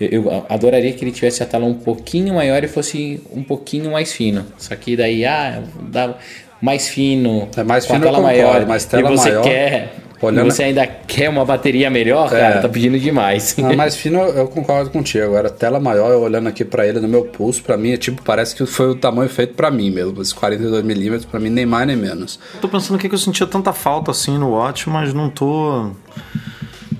[0.00, 3.90] Eu, eu, adoraria que ele tivesse a tela um pouquinho maior e fosse um pouquinho
[3.90, 4.46] mais fino.
[4.56, 6.16] Só que daí, ah, dá
[6.62, 9.42] mais fino, é mais fino a tela maior, mas tela e você maior...
[9.42, 10.50] quer Olhando...
[10.50, 12.56] Você ainda quer uma bateria melhor, cara?
[12.56, 12.60] É.
[12.60, 13.56] Tá pedindo demais.
[13.56, 15.24] Não, mais fino, eu concordo contigo.
[15.24, 18.22] Agora, tela maior, eu olhando aqui para ele no meu pulso, para mim, é tipo,
[18.22, 20.20] parece que foi o tamanho feito para mim mesmo.
[20.20, 22.40] Esses 42mm, para mim, nem mais nem menos.
[22.60, 25.90] Tô pensando o que eu sentia tanta falta assim no Watch, mas não tô.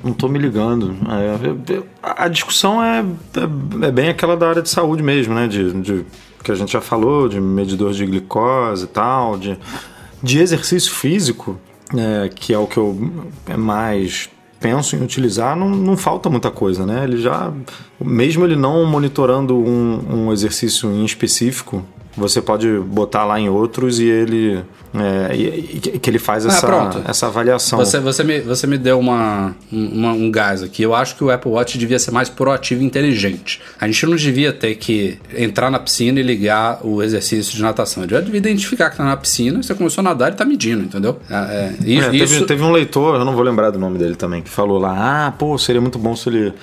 [0.05, 0.97] Não tô me ligando.
[1.11, 5.49] É, a discussão é, é, é, bem aquela da área de saúde mesmo, né?
[5.49, 6.07] De, de
[6.43, 9.59] que a gente já falou, de medidor de glicose e tal, de,
[10.23, 11.59] de exercício físico
[11.97, 12.97] é, que é o que eu
[13.57, 14.29] mais
[14.61, 17.05] penso em utilizar, não, não falta muita coisa, né?
[17.05, 17.53] Ele já,
[18.01, 21.85] mesmo ele não monitorando um, um exercício em específico,
[22.19, 24.63] você pode botar lá em outros e ele.
[24.95, 27.03] é, e- e que ele faz Ah, essa, pronto.
[27.07, 27.79] essa avaliação.
[27.79, 30.83] Você, você, me, você me deu uma, uma- um gás aqui.
[30.83, 33.61] Eu acho que o Apple Watch devia ser mais proativo e inteligente.
[33.79, 38.03] A gente não devia ter que entrar na piscina e ligar o exercício de natação.
[38.03, 40.83] Ele já devia identificar que tá na piscina, você começou a nadar e tá medindo,
[40.85, 41.19] entendeu?
[41.29, 43.99] É, é, e- É, teve, isso, teve um leitor, eu não vou lembrar do nome
[43.99, 46.55] dele também, que falou lá: ah, pô, seria muito bom se ele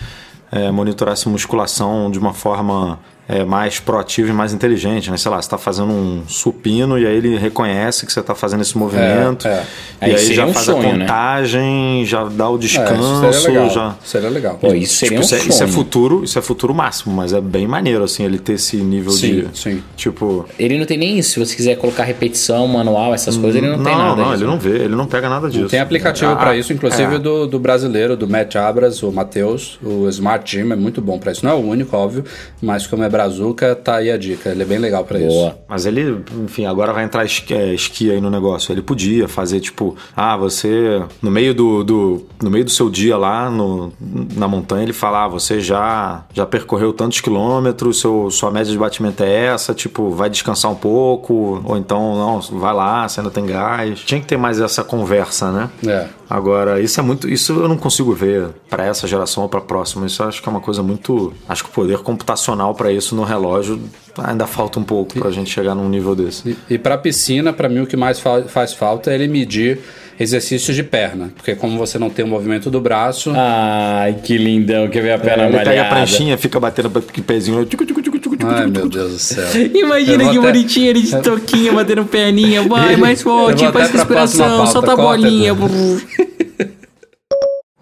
[0.52, 5.18] é, monitorasse musculação de uma forma é, mais proativa e mais inteligente, né?
[5.18, 8.62] Sei lá, você tá fazendo um supino e aí ele reconhece que você tá fazendo
[8.62, 9.48] esse movimento.
[9.48, 9.64] É, é.
[10.02, 11.00] E Aí aí, já um faz sonho, a né?
[11.06, 13.70] contagem, já dá o é, isso descanso, seria legal.
[13.70, 13.96] já.
[14.04, 14.58] Seria legal.
[14.60, 17.34] Pô, isso seria Tipo, um isso, é, isso é futuro, isso é futuro máximo, mas
[17.34, 19.84] é bem maneiro assim ele ter esse nível Sim, de sim.
[19.96, 21.32] tipo Ele não tem nem isso.
[21.32, 24.44] Se você quiser colocar repetição, manual, essas coisas, ele não, tem nada não, disso.
[24.44, 25.68] ele não vê, ele não pega nada disso.
[25.70, 27.20] Tem aplicativo Ah, pra isso, inclusive é.
[27.20, 31.32] do, do brasileiro, do Matt Abras, o Matheus, o Smart Gym é muito bom pra
[31.32, 31.44] isso.
[31.46, 32.24] Não é o único, óbvio,
[32.62, 34.50] mas como é brazuca, tá aí a dica.
[34.50, 35.54] Ele é bem legal pra isso.
[35.68, 38.72] Mas ele, enfim, agora vai entrar esqui, é, esqui aí no negócio.
[38.74, 43.18] Ele podia fazer, tipo, ah, você, no meio do, do- no meio do seu dia
[43.18, 43.92] lá no,
[44.36, 48.78] na montanha, ele fala, ah, você já, já percorreu tantos quilômetros, seu, sua média de
[48.78, 53.32] batimento é essa, tipo, vai descansar um pouco, ou então, não, vai lá, você ainda
[53.32, 54.00] tem gás.
[54.00, 55.70] Tinha que ter mais essa conversa, né?
[55.88, 56.08] É.
[56.30, 57.30] Agora, isso é muito.
[57.30, 60.06] Isso eu não consigo ver pra essa geração ou pra próxima.
[60.06, 61.34] Isso eu acho que é uma coisa muito.
[61.48, 63.80] Acho que o poder computacional pra isso no relógio
[64.18, 66.58] ainda falta um pouco pra gente chegar num nível desse.
[66.70, 69.80] E, e para piscina, para mim o que mais fa- faz falta é ele medir
[70.18, 74.88] exercícios de perna, porque como você não tem o movimento do braço, Ai, que lindão.
[74.88, 77.66] Quer ver a perna É, ele pega a pranchinha, fica batendo com o pezinho.
[77.66, 78.20] tchucu, tchucu, tchucu,
[78.50, 78.88] ai meu.
[78.90, 79.48] Deus do céu.
[79.74, 82.62] Imagina que até- bonitinho ele de toquinha batendo perninha.
[82.68, 85.54] Vai, mais forte, faz respiração, solta a corta, bolinha.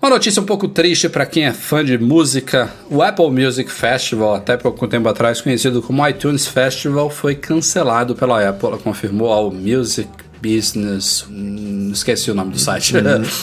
[0.01, 2.69] Uma notícia um pouco triste para quem é fã de música.
[2.89, 8.49] O Apple Music Festival, até pouco tempo atrás conhecido como iTunes Festival, foi cancelado pela
[8.49, 8.67] Apple.
[8.67, 10.09] Ela confirmou ao Music
[10.41, 11.25] Business.
[11.29, 12.95] hum, esqueci o nome do site.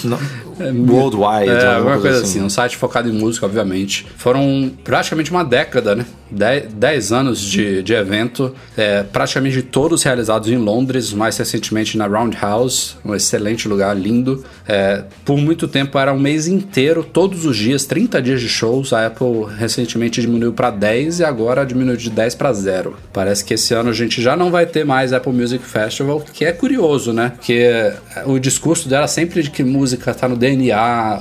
[0.05, 0.19] Não,
[0.65, 2.43] Worldwide, É, alguma alguma coisa assim.
[2.43, 4.07] Um site focado em música, obviamente.
[4.17, 6.07] Foram praticamente uma década, né?
[6.31, 12.07] Dez, dez anos de, de evento, é, praticamente todos realizados em Londres, mais recentemente na
[12.07, 14.45] Roundhouse, um excelente lugar, lindo.
[14.69, 18.93] É, por muito tempo era um mês inteiro, todos os dias, 30 dias de shows.
[18.93, 22.97] A Apple recentemente diminuiu para 10 e agora diminuiu de 10 para 0.
[23.13, 26.45] Parece que esse ano a gente já não vai ter mais Apple Music Festival, que
[26.45, 27.33] é curioso, né?
[27.35, 27.93] Porque
[28.27, 30.50] o discurso dela sempre de que música tá no DNA,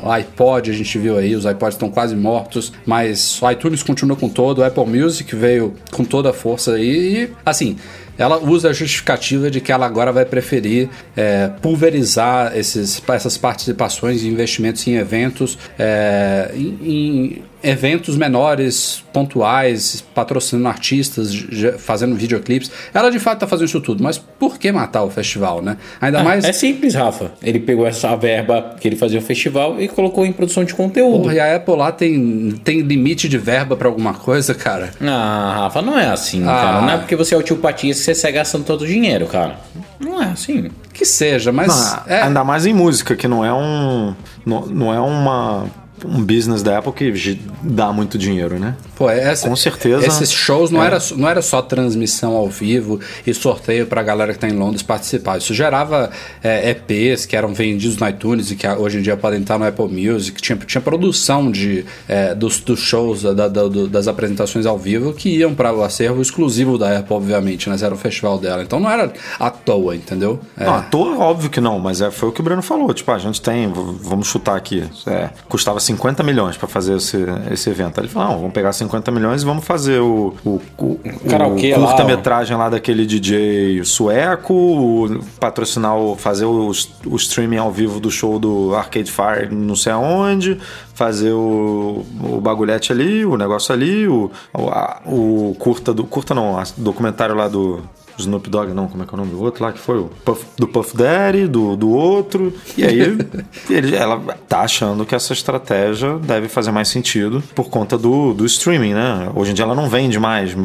[0.04, 4.16] o iPod a gente viu aí, os iPods estão quase mortos, mas o iTunes continua
[4.16, 7.78] com todo, o Apple Music veio com toda a força aí e, assim,
[8.20, 14.22] ela usa a justificativa de que ela agora vai preferir é, pulverizar esses, essas participações
[14.22, 21.34] e investimentos em eventos, é, em, em eventos menores, pontuais, patrocinando artistas,
[21.78, 22.72] fazendo videoclipes.
[22.94, 25.76] Ela de fato está fazendo isso tudo, mas por que matar o festival, né?
[26.00, 26.46] Ainda mais.
[26.46, 27.32] É simples, Rafa.
[27.44, 31.24] Ele pegou essa verba que ele fazia o festival e colocou em produção de conteúdo.
[31.24, 34.92] Porra, e a Apple lá tem, tem limite de verba pra alguma coisa, cara?
[35.02, 36.46] Ah, Rafa, não é assim, Ah.
[36.46, 36.82] cara.
[36.82, 37.62] Não é porque você é o tio que
[38.10, 39.60] você sai gastando todo o dinheiro, cara.
[40.00, 40.70] Não é assim.
[40.94, 41.68] Que seja, mas.
[41.68, 44.16] Não, é, Ainda mais em música, que não é um.
[44.46, 45.66] Não, não é uma.
[46.06, 48.76] Um business da Apple que dá muito dinheiro, né?
[48.96, 50.06] Pô, essa, Com certeza.
[50.06, 50.88] Esses shows não, É.
[50.88, 54.82] era, não era só transmissão ao vivo e sorteio pra galera que tá em Londres
[54.84, 55.38] participar.
[55.38, 56.10] Isso gerava
[56.44, 59.66] é, EPs que eram vendidos no iTunes e que hoje em dia podem estar no
[59.66, 60.42] Apple Music.
[60.42, 65.14] Tinha, tinha produção de, é, dos, dos shows, da- da- do- das apresentações ao vivo
[65.14, 68.62] que iam para o acervo exclusivo da Apple, obviamente, mas era o festival dela.
[68.64, 70.40] Então não era à toa, entendeu?
[70.58, 70.66] É.
[70.66, 72.94] Não, à toa, óbvio que não, mas é, foi o que o Breno falou.
[72.94, 73.72] Tipo, a gente tem,
[74.02, 77.18] vamos chutar aqui, é, custava 50 milhões pra fazer esse,
[77.52, 78.00] esse evento.
[78.00, 81.80] Aí ele falou: não, vamos pegar 50 milhões e vamos fazer o, o, o, o
[81.80, 86.72] lá, curta-metragem lá daquele DJ sueco, o- patrocinar, o, fazer o,
[87.06, 90.60] o streaming ao vivo do show do Arcade Fire não sei aonde,
[90.94, 96.04] fazer o, o bagulhete ali, o negócio ali, o, o, a- o curta do.
[96.04, 97.82] Curta não, documentário lá do.
[98.22, 99.72] Snoop Dogg, não, como é que é o nome do outro lá?
[99.72, 102.54] Que foi o Puff- do Puff Daddy, do, do outro.
[102.78, 103.00] E aí
[103.70, 108.46] ele, ela tá achando que essa estratégia deve fazer mais sentido por conta do, do
[108.46, 109.30] streaming, né?
[109.36, 110.56] Hoje em dia ela não vende mais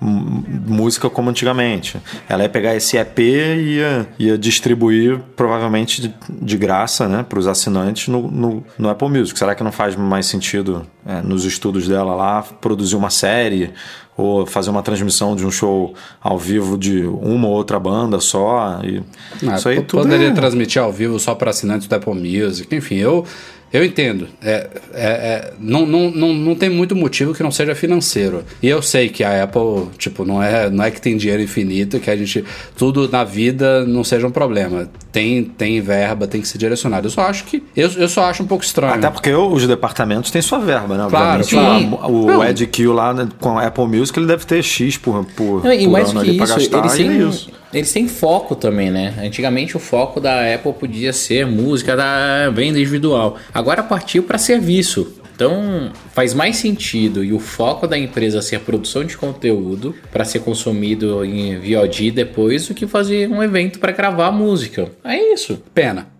[0.00, 1.96] música como antigamente.
[2.28, 7.38] Ela ia pegar esse EP e ia, ia distribuir provavelmente de, de graça, né, para
[7.38, 9.38] os assinantes no, no, no Apple Music.
[9.38, 13.72] Será que não faz mais sentido, é, nos estudos dela lá, produzir uma série?
[14.18, 18.80] Ou fazer uma transmissão de um show ao vivo de uma ou outra banda só.
[18.82, 19.00] E
[19.46, 22.74] Ah, isso aí tudo poderia é- transmitir ao vivo só para assinantes do Apple Music.
[22.74, 23.24] Enfim, eu,
[23.72, 24.28] eu entendo.
[24.42, 28.44] É, é- é- não, não, não, não tem muito motivo que não seja financeiro.
[28.62, 31.98] E eu sei que a Apple, tipo, não é, não é que tem dinheiro infinito,
[32.00, 32.44] que a gente.
[32.76, 34.88] Tudo na vida não seja um problema.
[35.12, 37.06] Tem, tem verba, tem que ser direcionado.
[37.06, 37.62] Eu só acho que.
[37.76, 38.94] Eu, eu só acho um pouco estranho.
[38.94, 41.06] Até porque os departamentos têm sua verba, né?
[41.08, 42.12] Claro, Obviamente, claro.
[42.12, 42.44] O, o Não.
[42.44, 45.72] Ed Q lá né, com a Apple Music, ele deve ter X por, por, Não,
[45.72, 46.78] e por mais ano que ali pra isso, gastar.
[46.78, 47.50] eles e é têm, isso.
[47.72, 49.14] Eles têm foco também, né?
[49.18, 53.36] Antigamente o foco da Apple podia ser música da venda individual.
[53.52, 55.14] Agora partiu para serviço.
[55.34, 60.40] Então faz mais sentido e o foco da empresa ser produção de conteúdo para ser
[60.40, 64.90] consumido em VOD depois do que fazer um evento para gravar música.
[65.04, 65.62] É isso.
[65.72, 66.17] Pena.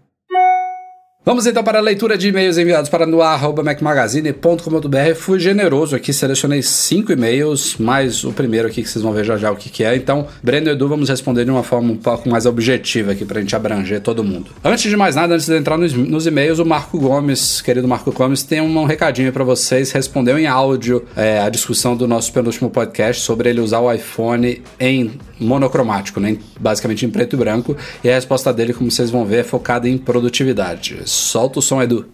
[1.29, 5.15] Vamos então para a leitura de e-mails enviados para noar.macmagazine.com.br.
[5.15, 9.37] Fui generoso aqui, selecionei cinco e-mails, mais o primeiro aqui que vocês vão ver já
[9.37, 9.95] já o que, que é.
[9.95, 13.41] Então, Breno e Edu, vamos responder de uma forma um pouco mais objetiva aqui para
[13.41, 14.47] a gente abranger todo mundo.
[14.65, 18.11] Antes de mais nada, antes de entrar nos, nos e-mails, o Marco Gomes, querido Marco
[18.11, 19.93] Gomes, tem um recadinho para vocês.
[19.93, 24.63] Respondeu em áudio é, a discussão do nosso penúltimo podcast sobre ele usar o iPhone
[24.81, 26.39] em monocromático, né?
[26.59, 27.77] basicamente em preto e branco.
[28.03, 31.01] E a resposta dele, como vocês vão ver, é focada em produtividade.
[31.05, 32.07] Solta o som, Edu.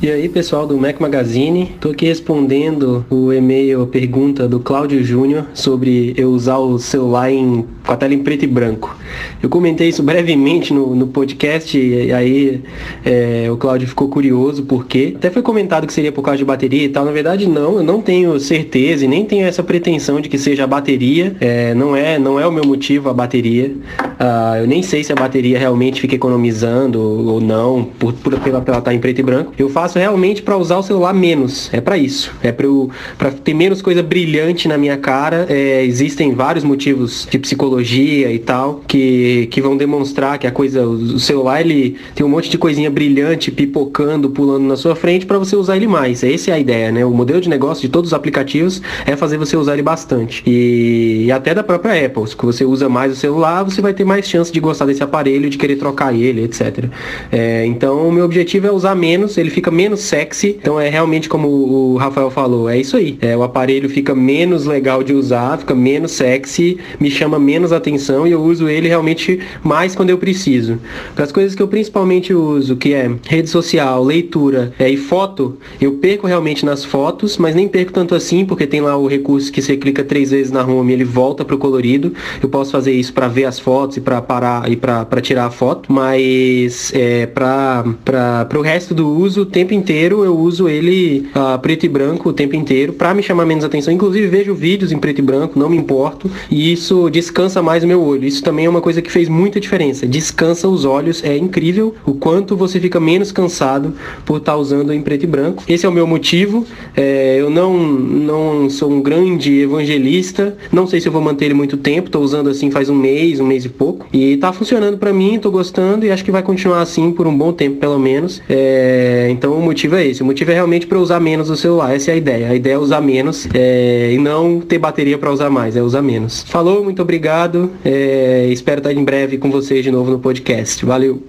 [0.00, 5.46] E aí, pessoal do Mac Magazine, tô aqui respondendo o e-mail, pergunta do Cláudio Júnior
[5.52, 8.96] sobre eu usar o celular em, com a tela em preto e branco.
[9.42, 12.62] Eu comentei isso brevemente no, no podcast e aí
[13.04, 16.84] é, o Cláudio ficou curioso porque até foi comentado que seria por causa de bateria
[16.84, 17.04] e tal.
[17.04, 20.62] Na verdade, não, eu não tenho certeza e nem tenho essa pretensão de que seja
[20.62, 21.34] a bateria.
[21.40, 23.74] É, não é, não é o meu motivo a bateria.
[24.18, 28.60] Ah, eu nem sei se a bateria realmente fica economizando ou não por, por pela,
[28.60, 29.52] pela estar em preto e branco.
[29.58, 31.70] Eu faço realmente para usar o celular menos.
[31.72, 32.34] É para isso.
[32.42, 35.46] É para ter menos coisa brilhante na minha cara.
[35.48, 40.84] É, existem vários motivos de psicologia e tal que, que vão demonstrar que a coisa,
[40.84, 45.38] o celular ele tem um monte de coisinha brilhante pipocando, pulando na sua frente para
[45.38, 46.24] você usar ele mais.
[46.24, 47.04] Essa é a ideia, né?
[47.04, 50.42] O modelo de negócio de todos os aplicativos é fazer você usar ele bastante.
[50.44, 52.26] E, e até da própria Apple.
[52.26, 55.48] Se você usa mais o celular, você vai ter mais chance de gostar desse aparelho,
[55.48, 56.86] de querer trocar ele, etc.
[57.30, 60.58] É, então, o meu objetivo é usar menos, ele fica menos sexy.
[60.60, 63.18] Então, é realmente como o Rafael falou, é isso aí.
[63.20, 68.26] É, o aparelho fica menos legal de usar, fica menos sexy, me chama menos atenção
[68.26, 70.78] e eu uso ele realmente mais quando eu preciso.
[71.16, 75.92] As coisas que eu principalmente uso, que é rede social, leitura é, e foto, eu
[75.92, 79.60] perco realmente nas fotos, mas nem perco tanto assim, porque tem lá o recurso que
[79.60, 82.12] você clica três vezes na home e ele volta pro colorido.
[82.42, 85.50] Eu posso fazer isso para ver as fotos e para parar e para tirar a
[85.50, 91.58] foto, mas é, para o resto do uso, o tempo inteiro eu uso ele ah,
[91.58, 93.92] preto e branco o tempo inteiro para me chamar menos atenção.
[93.92, 97.86] Inclusive vejo vídeos em preto e branco, não me importo, e isso descansa mais o
[97.88, 98.24] meu olho.
[98.24, 100.06] Isso também é uma coisa que fez muita diferença.
[100.06, 103.94] Descansa os olhos, é incrível o quanto você fica menos cansado
[104.24, 105.64] por estar usando em preto e branco.
[105.66, 106.64] Esse é o meu motivo.
[106.96, 111.54] É, eu não, não sou um grande evangelista, não sei se eu vou manter ele
[111.54, 114.98] muito tempo, tô usando assim faz um mês, um mês e pouco, e tá funcionando
[114.98, 117.98] para mim, tô gostando e acho que vai continuar assim por um bom tempo pelo
[117.98, 118.40] menos.
[118.48, 120.22] É, então o motivo é esse.
[120.22, 121.94] O motivo é realmente para usar menos o celular.
[121.94, 122.50] Essa é a ideia.
[122.50, 126.02] A ideia é usar menos é, e não ter bateria para usar mais, é usar
[126.02, 126.42] menos.
[126.42, 127.72] Falou, muito obrigado.
[127.84, 130.84] É, espero estar em breve com vocês de novo no podcast.
[130.84, 131.22] Valeu.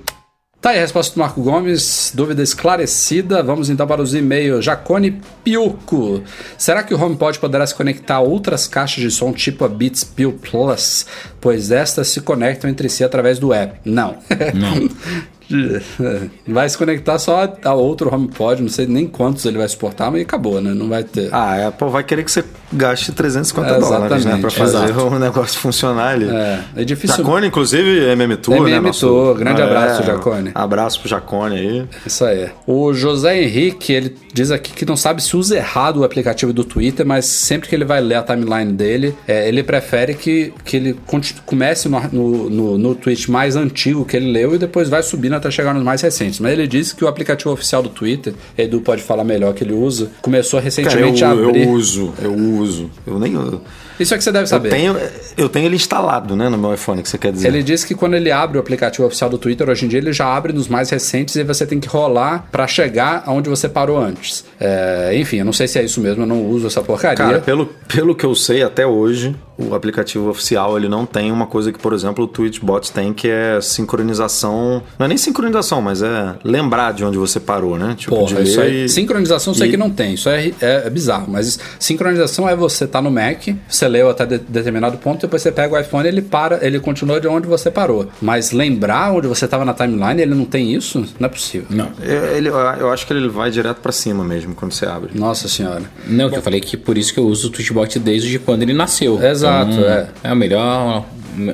[0.61, 3.41] Tá aí a resposta do Marco Gomes, dúvida esclarecida.
[3.41, 4.65] Vamos então para os e-mails.
[4.65, 6.21] Jacone Piuco.
[6.57, 10.03] Será que o HomePod poderá se conectar a outras caixas de som tipo a Beats
[10.03, 11.05] Pill Plus?
[11.39, 13.79] Pois estas se conectam entre si através do app.
[13.85, 14.17] Não.
[14.53, 14.89] Não.
[16.47, 20.21] vai se conectar só a outro HomePod, não sei nem quantos ele vai suportar, mas
[20.21, 20.73] acabou, né?
[20.73, 21.29] Não vai ter.
[21.31, 24.37] Ah, a Apple vai querer que você gaste 350 É, dólares, né?
[24.39, 25.07] Pra fazer exato.
[25.07, 26.29] o negócio funcionar ali.
[26.29, 27.17] É, é difícil.
[27.17, 28.71] Jacone, inclusive, MM Tour, né?
[28.71, 30.51] MM Tour, grande abraço, Jacone.
[30.53, 31.87] Abraço pro Jacone aí.
[32.05, 32.49] Isso aí.
[32.67, 36.63] O José Henrique, ele diz aqui que não sabe se usa errado o aplicativo do
[36.63, 40.77] Twitter, mas sempre que ele vai ler a timeline dele, é, ele prefere que, que
[40.77, 40.99] ele
[41.45, 45.38] comece no, no, no, no tweet mais antigo que ele leu e depois vai subindo
[45.39, 46.39] até chegar nos mais recentes.
[46.39, 49.73] Mas ele disse que o aplicativo oficial do Twitter, Edu pode falar melhor que ele
[49.73, 51.63] usa, começou Cara, eu, recentemente a abrir.
[51.63, 52.89] eu uso, eu uso.
[53.05, 53.33] Eu nem.
[53.33, 53.61] Eu,
[53.99, 54.69] Isso é que você deve saber.
[54.69, 54.95] tenho,
[55.37, 57.47] eu tenho ele instalado, né, no meu iPhone, que você quer dizer.
[57.47, 60.13] Ele disse que quando ele abre o aplicativo oficial do Twitter, hoje em dia ele
[60.13, 63.97] já abre nos mais recentes e você tem que rolar pra chegar aonde você parou
[63.99, 64.45] antes.
[64.59, 67.17] É, enfim, eu não sei se é isso mesmo, eu não uso essa porcaria.
[67.17, 71.45] Cara, pelo, pelo que eu sei até hoje, o aplicativo oficial ele não tem uma
[71.47, 74.81] coisa que, por exemplo, o Twitchbot tem, que é sincronização.
[74.97, 77.95] Não é nem sincronização, mas é lembrar de onde você parou, né?
[77.97, 80.47] Tipo, Porra, de isso aí, e- sincronização eu sei e- que não tem, isso é,
[80.61, 84.97] é- é bizarro, mas sincronização é você tá no Mac, você leu até de- determinado
[84.97, 88.07] ponto, depois você pega o iPhone ele para, ele continua de onde você parou.
[88.21, 91.05] Mas lembrar onde você tava na timeline, ele não tem isso?
[91.19, 91.67] Não é possível.
[91.69, 91.89] Não.
[92.01, 95.11] É, ele- eu acho que ele vai direto pra cima mesmo quando você abre.
[95.13, 95.81] Nossa senhora.
[96.07, 98.73] Não, que eu falei que por isso que eu uso o Twitchbot desde quando ele
[98.73, 99.21] nasceu.
[99.21, 100.07] Exato, Então, é.
[100.23, 101.05] É o melhor,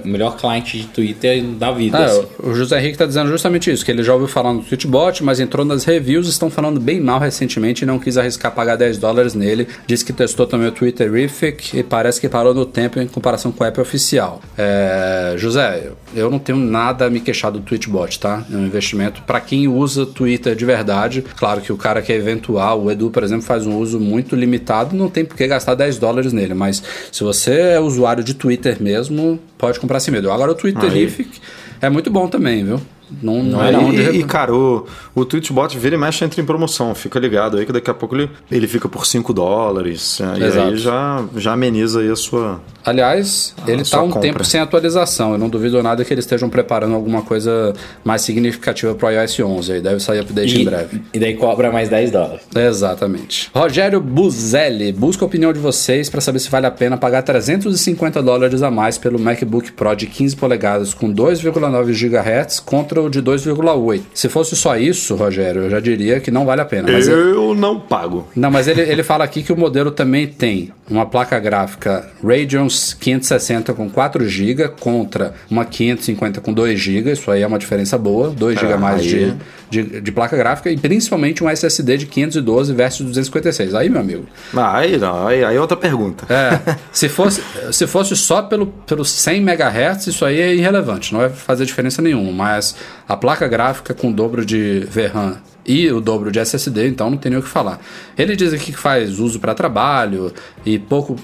[0.03, 1.97] melhor cliente de Twitter da vida.
[1.97, 2.27] Ah, assim.
[2.39, 5.39] o José Henrique tá dizendo justamente isso, que ele já ouviu falar no Tweetbot, mas
[5.39, 9.33] entrou nas reviews, estão falando bem mal recentemente e não quis arriscar pagar 10 dólares
[9.33, 9.67] nele.
[9.85, 13.63] Disse que testou também o Twitterific e parece que parou no tempo em comparação com
[13.63, 14.41] o app oficial.
[14.57, 18.43] É, José, eu não tenho nada a me queixar do Tweetbot, tá?
[18.51, 21.23] É um investimento para quem usa Twitter de verdade.
[21.35, 24.35] Claro que o cara que é eventual, o Edu, por exemplo, faz um uso muito
[24.35, 26.81] limitado, não tem por que gastar 10 dólares nele, mas
[27.11, 30.31] se você é usuário de Twitter mesmo, pode comprar sem medo.
[30.31, 31.39] Agora o Twitterific
[31.81, 32.81] é muito bom também, viu?
[33.21, 33.93] Não, não é e, não.
[33.93, 36.93] e, e, cara, o, o Twitchbot vira e mexe entra em promoção.
[36.95, 40.19] Fica ligado aí que daqui a pouco ele, ele fica por 5 dólares.
[40.21, 40.67] é, E Exato.
[40.69, 42.59] aí já, já ameniza aí a sua.
[42.83, 44.21] Aliás, ele sua tá um compra.
[44.21, 45.31] tempo sem atualização.
[45.33, 49.39] Eu não duvido nada que eles estejam preparando alguma coisa mais significativa para o iOS
[49.39, 49.71] 11.
[49.73, 51.01] Aí deve sair update em E, breve.
[51.13, 52.41] e daí cobra mais 10 dólares.
[52.55, 53.49] Exatamente.
[53.53, 58.21] Rogério Buzelli, busca a opinião de vocês para saber se vale a pena pagar 350
[58.21, 63.21] dólares a mais pelo MacBook Pro de 15 polegadas com 2,9 GHz contra o de
[63.21, 64.01] 2,8.
[64.13, 66.91] Se fosse só isso, Rogério, eu já diria que não vale a pena.
[66.91, 68.27] Mas eu não pago.
[68.35, 72.67] Não, mas ele, ele fala aqui que o modelo também tem uma placa gráfica Radeon
[72.99, 77.11] 560 com 4 GB contra uma 550 com 2 GB.
[77.13, 79.33] Isso aí é uma diferença boa, 2 GB a mais aí- de,
[79.69, 83.73] de, de placa gráfica e principalmente um SSD de 512 versus 256.
[83.75, 86.25] Aí, meu amigo, Ah, aí não, aí, aí é outra pergunta.
[86.33, 87.41] é, se, fosse,
[87.71, 92.01] se fosse só pelo, pelo 100 MHz, isso aí é irrelevante, não vai fazer diferença
[92.01, 92.31] nenhuma.
[92.31, 92.75] Mas
[93.07, 97.17] a placa gráfica com o dobro de VRAM e o dobro de SSD, então não
[97.17, 97.79] tem nem o que falar.
[98.17, 100.31] Ele diz aqui que faz uso para trabalho
[100.65, 101.15] e pouco,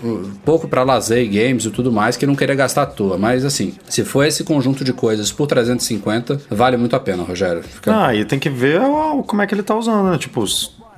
[0.44, 3.18] pouco para lazer games e tudo mais, que não queria gastar à toa.
[3.18, 7.62] Mas assim, se for esse conjunto de coisas por 350, vale muito a pena, Rogério.
[7.64, 8.82] Fica- Ah, e tem que ver
[9.28, 10.18] como é que ele tá usando, né?
[10.18, 10.44] Tipo,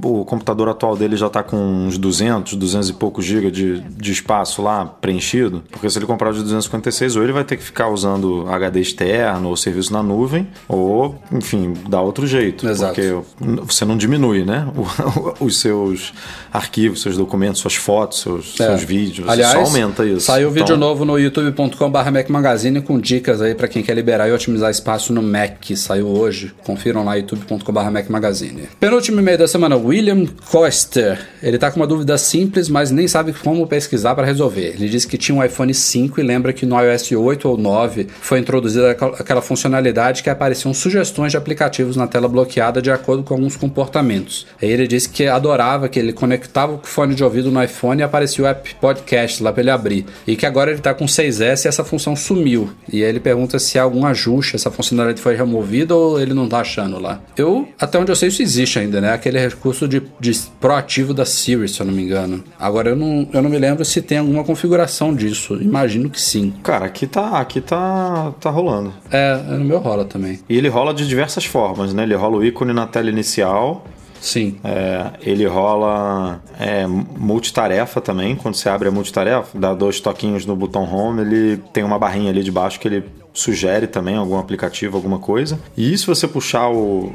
[0.01, 4.11] o computador atual dele já tá com uns 200, 200 e poucos GB de, de
[4.11, 5.63] espaço lá preenchido.
[5.71, 8.79] Porque se ele comprar o de 256, ou ele vai ter que ficar usando HD
[8.81, 12.67] externo ou serviço na nuvem, ou, enfim, dá outro jeito.
[12.67, 12.93] Exato.
[12.95, 14.67] Porque você não diminui, né?
[15.39, 16.13] O- os seus
[16.51, 18.67] arquivos, seus documentos, suas fotos, seus, É.
[18.67, 19.27] seus vídeos.
[19.27, 20.21] Aliás, só aumenta isso.
[20.21, 24.27] Saiu vídeo Então, novo no youtube.com.br Mac Magazine com dicas aí pra quem quer liberar
[24.27, 25.63] e otimizar espaço no Mac.
[25.75, 26.53] Saiu hoje.
[26.63, 28.63] Confiram lá youtube.com.br Mac Magazine.
[28.79, 31.19] Penúltimo e-mail da semana, William Coster.
[31.41, 34.73] Ele tá com uma dúvida simples, mas nem sabe como pesquisar para resolver.
[34.75, 38.07] Ele disse que tinha um iPhone 5 e lembra que no iOS 8 ou 9
[38.21, 43.33] foi introduzida aquela- funcionalidade que apareciam sugestões de aplicativos na tela bloqueada de acordo com
[43.35, 44.47] alguns comportamentos.
[44.59, 48.03] Aí ele disse que adorava que ele conectava o fone de ouvido no iPhone e
[48.03, 50.05] aparecia o app podcast lá para ele abrir.
[50.25, 52.69] E que agora ele tá com 6S e essa função sumiu.
[52.91, 56.47] E aí ele pergunta se há algum ajuste, essa funcionalidade foi removida ou ele não
[56.49, 57.21] tá achando lá.
[57.37, 59.11] Eu, até onde eu sei, isso existe ainda, né?
[59.13, 62.43] Aquele recurso de, de proativo da Siri, se eu não me engano.
[62.59, 65.55] Agora eu não, eu não me lembro se tem alguma configuração disso.
[65.61, 66.53] Imagino que sim.
[66.63, 68.93] Cara, aqui tá, aqui tá, tá rolando.
[69.11, 70.39] É, no meu rola também.
[70.47, 72.03] E ele rola de diversas formas, né?
[72.03, 73.85] Ele rola o ícone na tela inicial,
[74.23, 74.57] Sim.
[74.63, 78.35] é, ele rola é, multitarefa também.
[78.35, 82.29] Quando você abre a multitarefa, dá dois toquinhos no botão home, ele tem uma barrinha
[82.29, 83.03] ali de baixo que ele
[83.33, 85.59] sugere também algum aplicativo, alguma coisa.
[85.75, 87.13] E se você puxar o.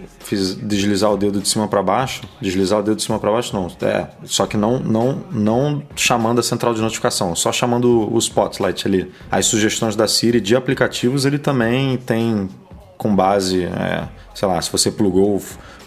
[0.63, 3.69] Deslizar o dedo de cima para baixo, deslizar o dedo de cima para baixo, não.
[3.89, 8.87] É, só que não, não, não chamando a central de notificação, só chamando o Spotlight
[8.87, 9.13] ali.
[9.31, 12.49] As sugestões da Siri de aplicativos ele também tem
[12.97, 15.41] com base, é, sei lá, se você plugou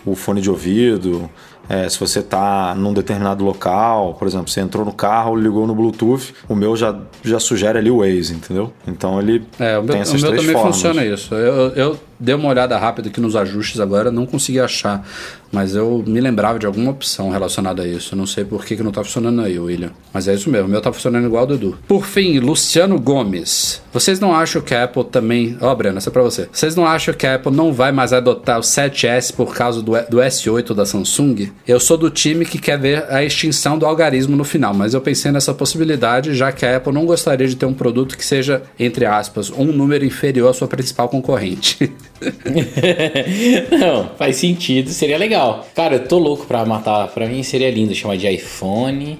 [0.05, 1.29] o fone de ouvido,
[1.71, 5.73] é, se você está num determinado local, por exemplo, você entrou no carro, ligou no
[5.73, 6.93] Bluetooth, o meu já,
[7.23, 8.73] já sugere ali o Waze, entendeu?
[8.85, 10.75] Então ele É, o meu, tem o essas meu três também formas.
[10.75, 11.33] funciona isso.
[11.33, 15.07] Eu, eu dei uma olhada rápida aqui nos ajustes agora, não consegui achar.
[15.51, 18.13] Mas eu me lembrava de alguma opção relacionada a isso.
[18.13, 19.91] Eu não sei por que, que não tá funcionando aí, William.
[20.13, 21.77] Mas é isso mesmo, o meu tá funcionando igual do Edu.
[21.87, 23.81] Por fim, Luciano Gomes.
[23.91, 25.57] Vocês não acham que a Apple também.
[25.59, 26.47] Ó, Breno, essa é pra você.
[26.51, 29.91] Vocês não acham que a Apple não vai mais adotar o 7S por causa do,
[30.09, 31.51] do S8 da Samsung?
[31.67, 35.01] Eu sou do time que quer ver a extinção do algarismo no final, mas eu
[35.01, 38.63] pensei nessa possibilidade, já que a Apple não gostaria de ter um produto que seja,
[38.79, 41.91] entre aspas, um número inferior à sua principal concorrente.
[43.71, 45.40] Não, faz sentido, seria legal.
[45.75, 47.07] Cara, eu tô louco pra matar.
[47.09, 49.19] Pra mim seria lindo chamar de iPhone,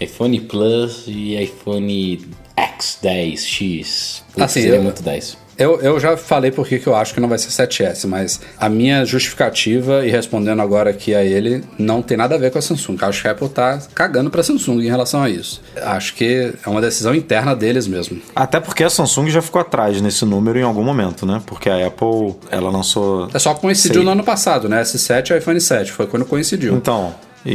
[0.00, 2.20] iPhone Plus e iPhone
[2.56, 4.22] X10X.
[4.32, 5.36] Putz, Assim, seria eu- muito 10.
[5.58, 8.68] Eu, eu já falei por que eu acho que não vai ser 7S, mas a
[8.68, 12.62] minha justificativa, e respondendo agora aqui a ele, não tem nada a ver com a
[12.62, 12.96] Samsung.
[13.00, 15.60] Acho que a Apple tá cagando pra Samsung em relação a isso.
[15.82, 18.22] Acho que é uma decisão interna deles mesmo.
[18.36, 21.42] Até porque a Samsung já ficou atrás nesse número em algum momento, né?
[21.44, 23.28] Porque a Apple, ela lançou.
[23.34, 24.04] É só coincidiu Sei.
[24.04, 24.82] no ano passado, né?
[24.82, 26.76] S7 e iPhone 7, foi quando coincidiu.
[26.76, 27.52] Então, e,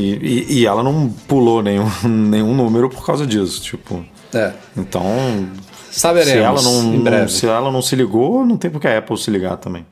[0.49, 4.03] e, e ela não pulou nenhum, nenhum número por causa disso, tipo.
[4.33, 5.47] É, Então,
[5.99, 8.97] saberemos se ela não, não- se ela não se ligou, não tem por que a
[8.97, 9.85] Apple se ligar também.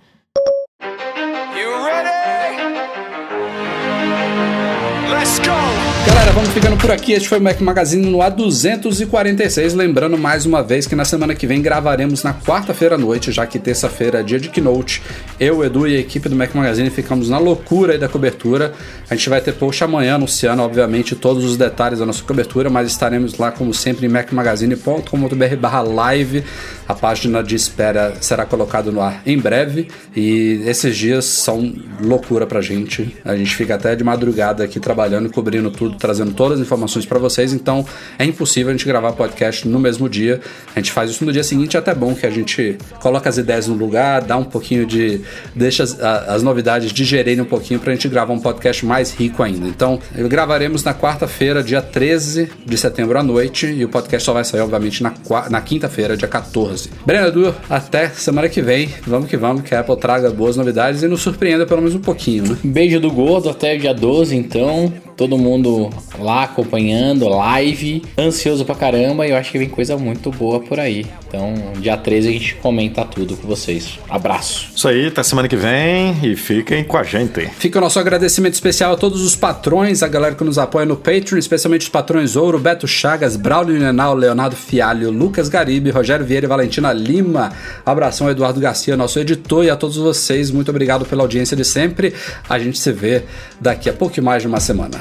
[6.32, 7.12] Galera, vamos ficando por aqui.
[7.12, 9.76] Este foi o Mac Magazine no A246.
[9.76, 13.46] Lembrando mais uma vez que na semana que vem gravaremos na quarta-feira à noite, já
[13.46, 15.02] que terça-feira é dia de Keynote.
[15.40, 18.74] Eu, Edu e a equipe do Mac Magazine ficamos na loucura aí da cobertura.
[19.10, 22.88] A gente vai ter post amanhã anunciando, obviamente, todos os detalhes da nossa cobertura, mas
[22.88, 26.44] estaremos lá, como sempre, em macmagazine.com.br barra live.
[26.88, 29.88] A página de espera será colocada no ar em breve.
[30.16, 33.18] E esses dias são loucura pra gente.
[33.26, 37.18] A gente fica até de madrugada aqui trabalhando, cobrindo tudo, trazendo todas as informações pra
[37.18, 37.54] vocês.
[37.54, 37.84] Então
[38.20, 40.40] é impossível a gente gravar podcast no mesmo dia.
[40.76, 43.38] A gente faz isso no dia seguinte, é até bom que a gente coloca as
[43.38, 45.22] ideias no lugar, dá um pouquinho de.
[45.56, 49.42] deixa as, a- as novidades digerirem um pouquinho pra gente gravar um podcast mais rico
[49.42, 49.68] ainda.
[49.68, 54.44] Então, gravaremos na quarta-feira, dia 13 de setembro à noite, e o podcast só vai
[54.44, 55.14] sair, obviamente, na,
[55.50, 56.90] na quinta-feira, dia 14.
[57.06, 58.90] Breno Edu, até semana que vem.
[59.08, 62.00] Vamos que vamos, que a Apple traga boas novidades e nos surpreenda pelo menos um
[62.02, 62.58] pouquinho, né?
[62.64, 64.92] Beijo do gordo até dia 12, então.
[65.16, 69.28] Todo mundo lá acompanhando, live, ansioso pra caramba.
[69.28, 71.06] E eu acho que vem coisa muito boa por aí.
[71.28, 74.00] Então, dia 13 a gente comenta tudo com vocês.
[74.10, 74.70] Abraço.
[74.76, 77.48] Isso aí, até semana que vem e fiquem com a gente.
[77.58, 80.98] Fica o nosso agradecimento especial a todos os patrões, a galera que nos apoia no
[80.98, 86.46] Patreon, especialmente os patrões Ouro, Beto Chagas, Braulio Nenal, Leonardo Fialho, Lucas Garibe, Rogério Vieira
[86.46, 87.52] e Valentina Lima.
[87.86, 91.64] Abração ao Eduardo Garcia, nosso editor, e a todos vocês, muito obrigado pela audiência de
[91.64, 92.14] sempre.
[92.50, 93.24] A gente se vê
[93.60, 95.01] daqui a pouco mais de uma semana.